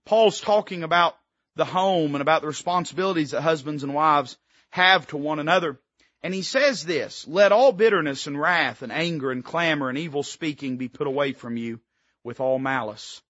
[0.05, 1.15] Paul's talking about
[1.55, 4.37] the home and about the responsibilities that husbands and wives
[4.71, 5.79] have to one another.
[6.21, 10.23] And he says this, let all bitterness and wrath and anger and clamor and evil
[10.23, 11.79] speaking be put away from you
[12.23, 13.21] with all malice.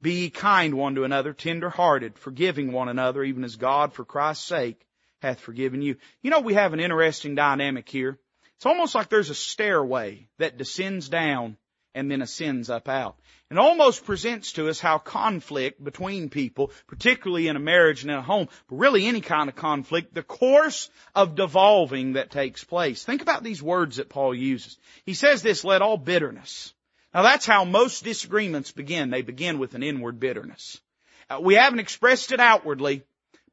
[0.00, 4.46] Be kind one to another, tender hearted, forgiving one another, even as God for Christ's
[4.46, 4.85] sake
[5.26, 5.96] hath forgiven you.
[6.22, 8.18] You know, we have an interesting dynamic here.
[8.56, 11.56] It's almost like there's a stairway that descends down
[11.94, 13.16] and then ascends up out.
[13.50, 18.18] It almost presents to us how conflict between people, particularly in a marriage and in
[18.18, 23.04] a home, but really any kind of conflict, the course of devolving that takes place.
[23.04, 24.78] Think about these words that Paul uses.
[25.04, 26.74] He says this, let all bitterness.
[27.14, 29.10] Now that's how most disagreements begin.
[29.10, 30.80] They begin with an inward bitterness.
[31.28, 33.04] Uh, we haven't expressed it outwardly,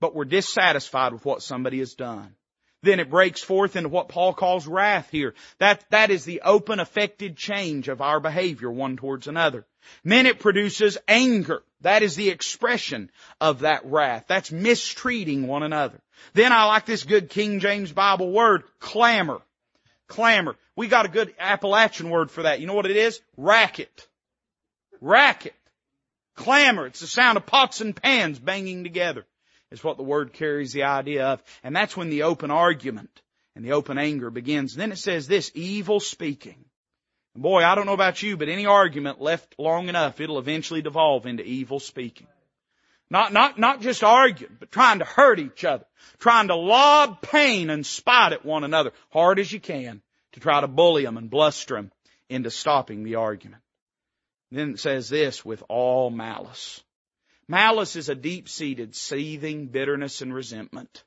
[0.04, 2.36] but we're dissatisfied with what somebody has done.
[2.82, 5.34] Then it breaks forth into what Paul calls wrath here.
[5.60, 9.66] That, that is the open affected change of our behavior one towards another.
[10.04, 11.64] Then it produces anger.
[11.80, 14.26] That is the expression of that wrath.
[14.28, 16.02] That's mistreating one another.
[16.34, 19.40] Then I like this good King James Bible word, clamor.
[20.08, 20.58] Clamor.
[20.76, 22.60] We got a good Appalachian word for that.
[22.60, 23.22] You know what it is?
[23.38, 24.06] Racket.
[25.00, 25.56] Racket.
[26.36, 26.88] Clamor.
[26.88, 29.26] It's the sound of pots and pans banging together
[29.74, 31.44] is what the word carries the idea of.
[31.64, 33.22] And that's when the open argument
[33.56, 34.76] and the open anger begins.
[34.76, 36.64] Then it says this, evil speaking.
[37.36, 41.26] Boy, I don't know about you, but any argument left long enough, it'll eventually devolve
[41.26, 42.28] into evil speaking.
[43.10, 45.86] Not, not, not just arguing, but trying to hurt each other.
[46.20, 50.04] Trying to lob pain and spite at one another, hard as you can,
[50.34, 51.92] to try to bully them and bluster them
[52.30, 53.62] into stopping the argument.
[54.52, 56.84] then it says this, with all malice.
[57.54, 61.04] Malice is a deep-seated seething bitterness and resentment.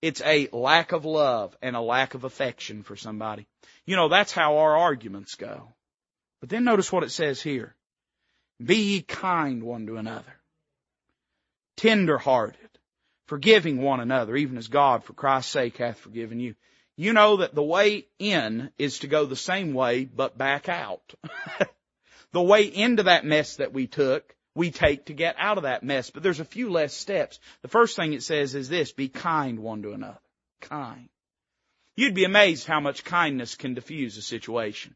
[0.00, 3.46] It's a lack of love and a lack of affection for somebody.
[3.84, 5.74] You know, that's how our arguments go.
[6.40, 7.74] But then notice what it says here.
[8.64, 10.40] Be ye kind one to another.
[11.76, 12.70] Tender-hearted.
[13.26, 16.54] Forgiving one another, even as God for Christ's sake hath forgiven you.
[16.96, 21.12] You know that the way in is to go the same way, but back out.
[22.32, 25.82] the way into that mess that we took we take to get out of that
[25.82, 26.10] mess.
[26.10, 27.38] But there's a few less steps.
[27.62, 30.18] The first thing it says is this, be kind one to another.
[30.60, 31.08] Kind.
[31.96, 34.94] You'd be amazed how much kindness can diffuse a situation.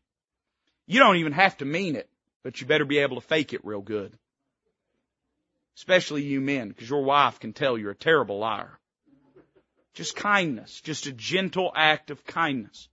[0.86, 2.08] You don't even have to mean it,
[2.42, 4.16] but you better be able to fake it real good.
[5.76, 8.78] Especially you men, because your wife can tell you're a terrible liar.
[9.94, 12.88] Just kindness, just a gentle act of kindness.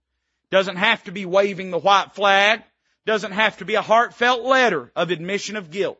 [0.50, 2.62] Doesn't have to be waving the white flag.
[3.06, 5.99] Doesn't have to be a heartfelt letter of admission of guilt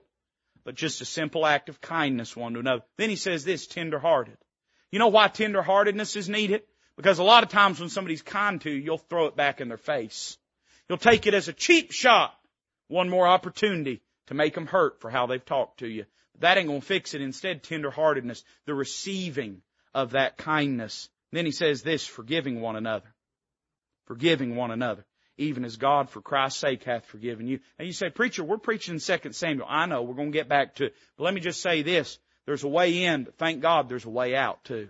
[0.64, 2.82] but just a simple act of kindness one to another.
[2.96, 4.36] Then he says this, tenderhearted.
[4.90, 6.62] You know why tenderheartedness is needed?
[6.96, 9.68] Because a lot of times when somebody's kind to you, you'll throw it back in
[9.68, 10.36] their face.
[10.88, 12.34] You'll take it as a cheap shot.
[12.88, 16.04] One more opportunity to make them hurt for how they've talked to you.
[16.40, 17.20] That ain't gonna fix it.
[17.20, 19.62] Instead, tenderheartedness, the receiving
[19.94, 21.08] of that kindness.
[21.32, 23.14] Then he says this, forgiving one another.
[24.06, 25.04] Forgiving one another
[25.40, 27.60] even as God for Christ's sake hath forgiven you.
[27.78, 29.66] And you say, preacher, we're preaching 2 Samuel.
[29.68, 30.94] I know, we're going to get back to it.
[31.16, 32.18] But let me just say this.
[32.46, 34.88] There's a way in, but thank God there's a way out too.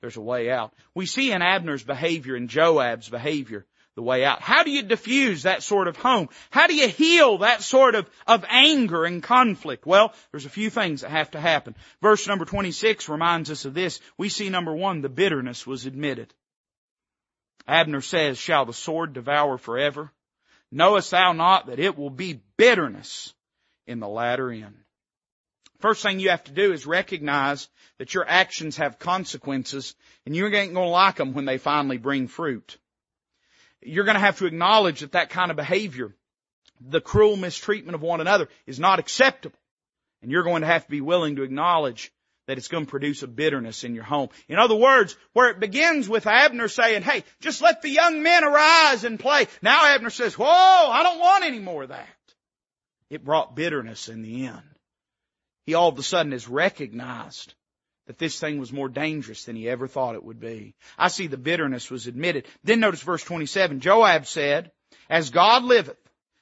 [0.00, 0.74] There's a way out.
[0.94, 4.42] We see in Abner's behavior and Joab's behavior the way out.
[4.42, 6.28] How do you diffuse that sort of home?
[6.50, 9.86] How do you heal that sort of, of anger and conflict?
[9.86, 11.76] Well, there's a few things that have to happen.
[12.02, 14.00] Verse number 26 reminds us of this.
[14.18, 16.34] We see number one, the bitterness was admitted.
[17.66, 20.12] Abner says, shall the sword devour forever?
[20.70, 23.32] Knowest thou not that it will be bitterness
[23.86, 24.76] in the latter end?
[25.80, 29.94] First thing you have to do is recognize that your actions have consequences
[30.24, 32.78] and you ain't going to like them when they finally bring fruit.
[33.82, 36.14] You're going to have to acknowledge that that kind of behavior,
[36.80, 39.58] the cruel mistreatment of one another is not acceptable.
[40.22, 42.10] And you're going to have to be willing to acknowledge
[42.46, 44.28] that it's going to produce a bitterness in your home.
[44.48, 48.44] In other words, where it begins with Abner saying, hey, just let the young men
[48.44, 49.46] arise and play.
[49.62, 52.06] Now Abner says, whoa, I don't want any more of that.
[53.10, 54.62] It brought bitterness in the end.
[55.64, 57.54] He all of a sudden has recognized
[58.06, 60.74] that this thing was more dangerous than he ever thought it would be.
[60.98, 62.46] I see the bitterness was admitted.
[62.62, 63.80] Then notice verse 27.
[63.80, 64.70] Joab said,
[65.08, 65.96] As God liveth,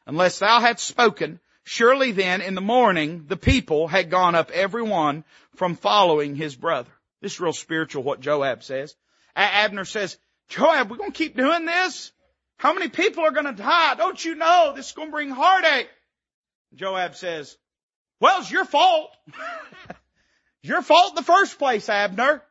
[0.06, 4.82] unless thou hadst spoken, Surely then in the morning the people had gone up every
[4.82, 5.24] one
[5.56, 6.90] from following his brother.
[7.20, 8.94] This is real spiritual what Joab says.
[9.36, 12.12] Abner says, Joab, we're going to keep doing this?
[12.56, 13.94] How many people are going to die?
[13.94, 15.88] Don't you know this is going to bring heartache?
[16.74, 17.56] Joab says,
[18.20, 19.10] well, it's your fault.
[20.62, 22.42] your fault in the first place, Abner.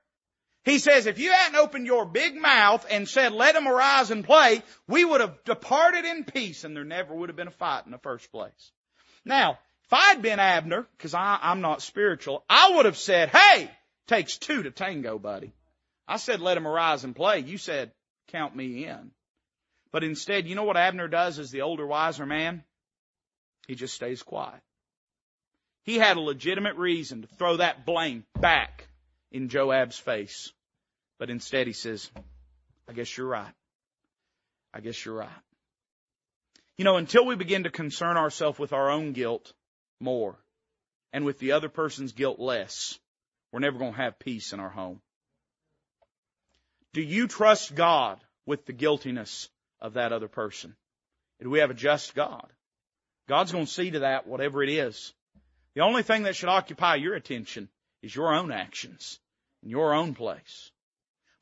[0.64, 4.24] He says, if you hadn't opened your big mouth and said, let them arise and
[4.24, 7.86] play, we would have departed in peace and there never would have been a fight
[7.86, 8.72] in the first place.
[9.26, 13.70] Now, if I'd been Abner, because I'm not spiritual, I would have said, hey,
[14.08, 15.52] takes two to tango, buddy.
[16.08, 17.40] I said, let them arise and play.
[17.40, 17.92] You said,
[18.30, 19.12] count me in.
[19.92, 22.64] But instead, you know what Abner does as the older, wiser man?
[23.68, 24.62] He just stays quiet.
[25.84, 28.88] He had a legitimate reason to throw that blame back
[29.32, 30.52] in Joab's face.
[31.20, 32.10] But instead he says,
[32.88, 33.54] I guess you're right.
[34.74, 35.30] I guess you're right.
[36.82, 39.54] You know, until we begin to concern ourselves with our own guilt
[40.00, 40.36] more
[41.14, 42.98] and with the other person's guilt less,
[43.52, 45.00] we're never going to have peace in our home.
[46.94, 49.48] Do you trust God with the guiltiness
[49.80, 50.76] of that other person?
[51.40, 52.52] Do we have a just God?
[53.30, 55.14] God's going to see to that, whatever it is.
[55.76, 57.70] The only thing that should occupy your attention
[58.02, 59.20] is your own actions
[59.62, 60.72] in your own place.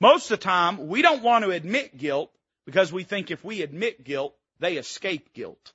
[0.02, 2.30] Most of the time, we don't want to admit guilt
[2.66, 5.74] because we think if we admit guilt, they escape guilt.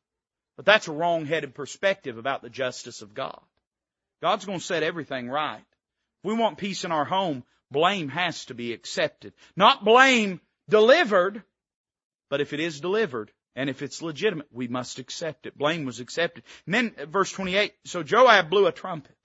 [0.57, 3.41] But that's a wrong-headed perspective about the justice of God.
[4.23, 5.59] God's going to set everything right.
[5.59, 9.33] If we want peace in our home, blame has to be accepted.
[9.57, 11.43] Not blame delivered,
[12.31, 15.57] but if it is delivered, and if it's legitimate, we must accept it.
[15.57, 16.45] Blame was accepted.
[16.67, 19.17] And then uh, verse 28, so Joab blew a trumpet.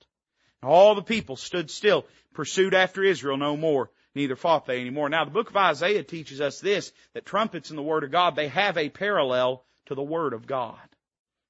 [0.61, 5.09] All the people stood still, pursued after Israel no more, neither fought they anymore.
[5.09, 8.35] Now the book of Isaiah teaches us this, that trumpets in the Word of God,
[8.35, 10.77] they have a parallel to the Word of God.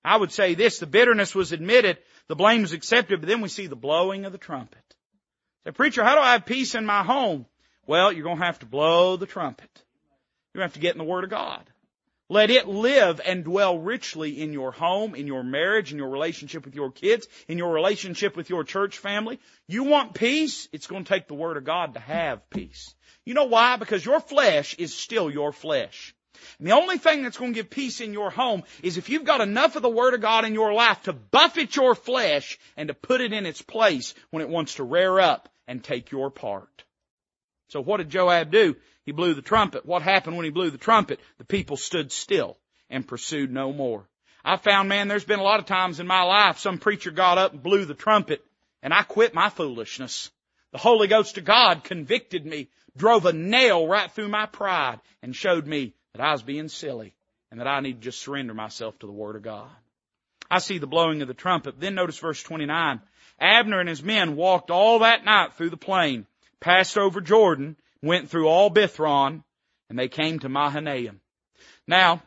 [0.04, 1.98] I would say this, the bitterness was admitted,
[2.28, 4.96] the blame was accepted, but then we see the blowing of the trumpet.
[5.66, 7.46] Say, preacher, how do I have peace in my home?
[7.86, 9.70] Well, you're going to have to blow the trumpet.
[10.56, 11.69] To have to get in the Word of God.
[12.32, 16.64] Let it live and dwell richly in your home, in your marriage, in your relationship
[16.64, 19.40] with your kids, in your relationship with your church family.
[19.68, 20.70] You want peace?
[20.72, 22.94] It's going to take the Word of God to have peace.
[23.26, 23.78] You know why?
[23.78, 26.14] Because your flesh is still your flesh.
[26.60, 29.26] And the only thing that's going to give peace in your home is if you've
[29.26, 32.90] got enough of the Word of God in your life to buffet your flesh and
[32.90, 36.30] to put it in its place when it wants to rear up and take your
[36.30, 36.84] part.
[37.70, 38.76] So what did Joab do?
[39.06, 39.86] He blew the trumpet.
[39.86, 41.20] What happened when he blew the trumpet?
[41.38, 42.58] The people stood still
[42.90, 44.08] and pursued no more.
[44.44, 47.38] I found, man, there's been a lot of times in my life some preacher got
[47.38, 48.44] up and blew the trumpet
[48.82, 50.32] and I quit my foolishness.
[50.72, 55.36] The Holy Ghost of God convicted me, drove a nail right through my pride and
[55.36, 57.14] showed me that I was being silly
[57.52, 59.70] and that I need to just surrender myself to the Word of God.
[60.50, 61.80] I see the blowing of the trumpet.
[61.80, 63.02] Then notice verse 29.
[63.40, 66.26] Abner and his men walked all that night through the plain
[66.60, 69.44] passed over Jordan, went through all Bithron,
[69.90, 71.22] and they came to Mahanaim.
[71.88, 72.22] Now,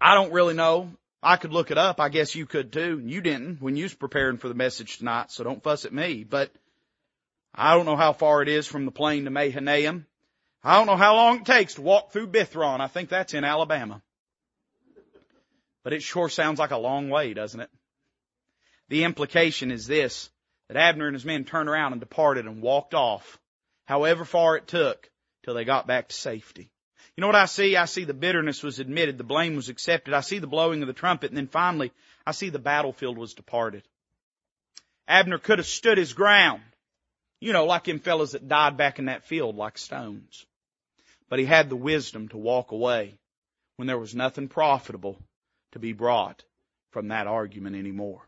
[0.00, 0.90] I don't really know.
[1.22, 2.00] I could look it up.
[2.00, 3.00] I guess you could too.
[3.04, 6.24] You didn't when you was preparing for the message tonight, so don't fuss at me.
[6.24, 6.50] But
[7.54, 10.06] I don't know how far it is from the plain to Mahanaim.
[10.64, 12.80] I don't know how long it takes to walk through Bithron.
[12.80, 14.02] I think that's in Alabama.
[15.84, 17.70] But it sure sounds like a long way, doesn't it?
[18.88, 20.30] The implication is this
[20.72, 23.38] that Abner and his men turned around and departed and walked off,
[23.84, 25.10] however far it took,
[25.42, 26.70] till they got back to safety.
[27.14, 27.76] You know what I see?
[27.76, 30.86] I see the bitterness was admitted, the blame was accepted, I see the blowing of
[30.86, 31.92] the trumpet, and then finally,
[32.26, 33.82] I see the battlefield was departed.
[35.06, 36.62] Abner could have stood his ground.
[37.38, 40.46] You know, like them fellows that died back in that field like stones.
[41.28, 43.18] But he had the wisdom to walk away
[43.76, 45.18] when there was nothing profitable
[45.72, 46.44] to be brought
[46.92, 48.22] from that argument anymore.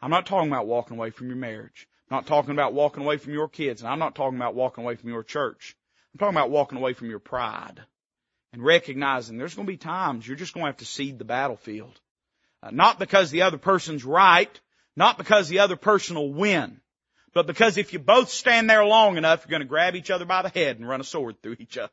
[0.00, 1.88] I'm not talking about walking away from your marriage.
[2.10, 3.82] I'm not talking about walking away from your kids.
[3.82, 5.76] And I'm not talking about walking away from your church.
[6.12, 7.80] I'm talking about walking away from your pride
[8.52, 11.24] and recognizing there's going to be times you're just going to have to cede the
[11.24, 11.98] battlefield.
[12.62, 14.60] Uh, not because the other person's right,
[14.96, 16.80] not because the other person will win,
[17.32, 20.24] but because if you both stand there long enough, you're going to grab each other
[20.24, 21.92] by the head and run a sword through each other.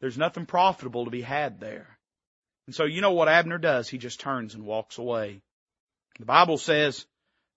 [0.00, 1.98] There's nothing profitable to be had there.
[2.66, 3.88] And so you know what Abner does?
[3.88, 5.42] He just turns and walks away.
[6.18, 7.06] The Bible says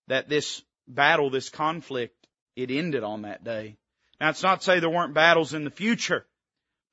[0.08, 3.76] that this battle, this conflict, it ended on that day.
[4.20, 6.24] Now it's not to say there weren't battles in the future,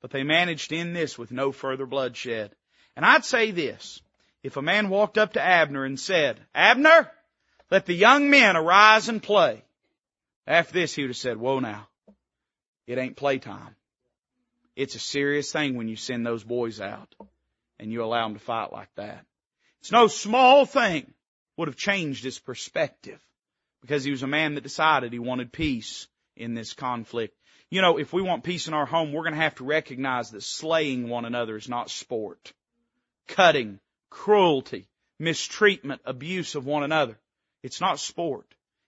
[0.02, 2.54] but they managed to end this with no further bloodshed.
[2.96, 4.02] And I'd say this,
[4.42, 7.10] if a man walked up to Abner and said, Abner,
[7.70, 9.64] let the young men arise and play.
[10.46, 11.88] After this, he would have said, whoa now,
[12.86, 13.74] it ain't playtime.
[14.76, 17.14] It's a serious thing when you send those boys out
[17.80, 19.24] and you allow them to fight like that.
[19.80, 21.13] It's no small thing
[21.56, 23.20] would have changed his perspective
[23.80, 27.36] because he was a man that decided he wanted peace in this conflict.
[27.70, 30.30] You know, if we want peace in our home, we're going to have to recognize
[30.30, 32.52] that slaying one another is not sport.
[33.28, 33.80] Cutting,
[34.10, 34.86] cruelty,
[35.18, 37.18] mistreatment, abuse of one another.
[37.62, 38.46] It's not sport.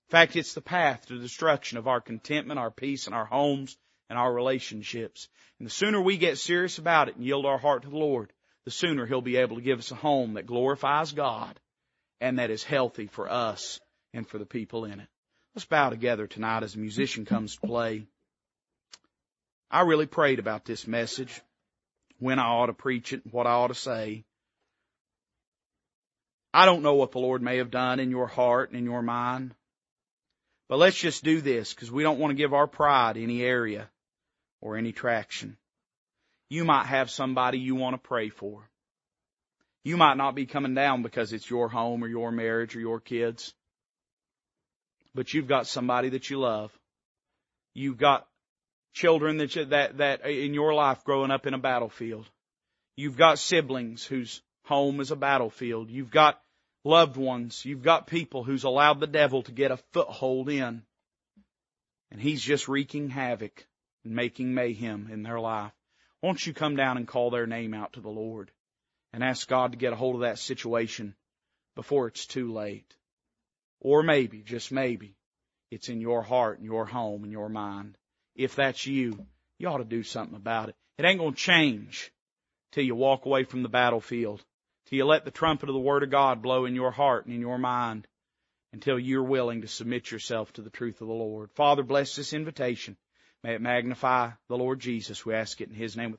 [0.08, 3.76] In fact, it's the path to destruction of our contentment, our peace, and our homes
[4.08, 5.28] and our relationships.
[5.58, 8.32] And the sooner we get serious about it and yield our heart to the Lord,
[8.64, 11.58] the sooner He'll be able to give us a home that glorifies God
[12.20, 13.80] and that is healthy for us
[14.12, 15.08] and for the people in it.
[15.54, 18.06] Let's bow together tonight as a musician comes to play.
[19.70, 21.40] I really prayed about this message,
[22.18, 24.24] when I ought to preach it, what I ought to say.
[26.54, 29.02] I don't know what the Lord may have done in your heart and in your
[29.02, 29.54] mind.
[30.68, 33.88] But let's just do this because we don't want to give our pride any area
[34.60, 35.56] or any traction.
[36.48, 38.68] You might have somebody you want to pray for.
[39.87, 42.99] You might not be coming down because it's your home or your marriage or your
[42.99, 43.55] kids.
[45.14, 46.76] But you've got somebody that you love.
[47.72, 48.26] You've got
[48.95, 52.28] children that, you, that, that uh, in your life growing up in a battlefield.
[52.97, 55.89] You've got siblings whose home is a battlefield.
[55.89, 56.43] You've got
[56.82, 57.64] loved ones.
[57.64, 60.82] You've got people who's allowed the devil to get a foothold in.
[62.11, 63.64] And he's just wreaking havoc
[64.05, 65.70] and making mayhem in their life.
[66.22, 68.51] Won't you come down and call their name out to the Lord
[69.16, 71.14] and ask God to get a hold of that situation
[71.74, 72.94] before it's too late?
[73.80, 75.16] Or maybe, just maybe,
[75.70, 77.96] it's in your heart and your home and your mind.
[78.34, 79.26] If that's you,
[79.58, 80.74] you ought to do something about it.
[80.98, 82.12] It ain't going to change
[82.72, 84.44] till you walk away from the battlefield
[84.84, 87.34] till you let the trumpet of the Word of God blow in your heart and
[87.34, 88.06] in your mind
[88.74, 91.50] until you're willing to submit yourself to the truth of the Lord.
[91.52, 92.98] Father, bless this invitation.
[93.42, 95.24] May it magnify the Lord Jesus.
[95.24, 96.18] We ask it in His name.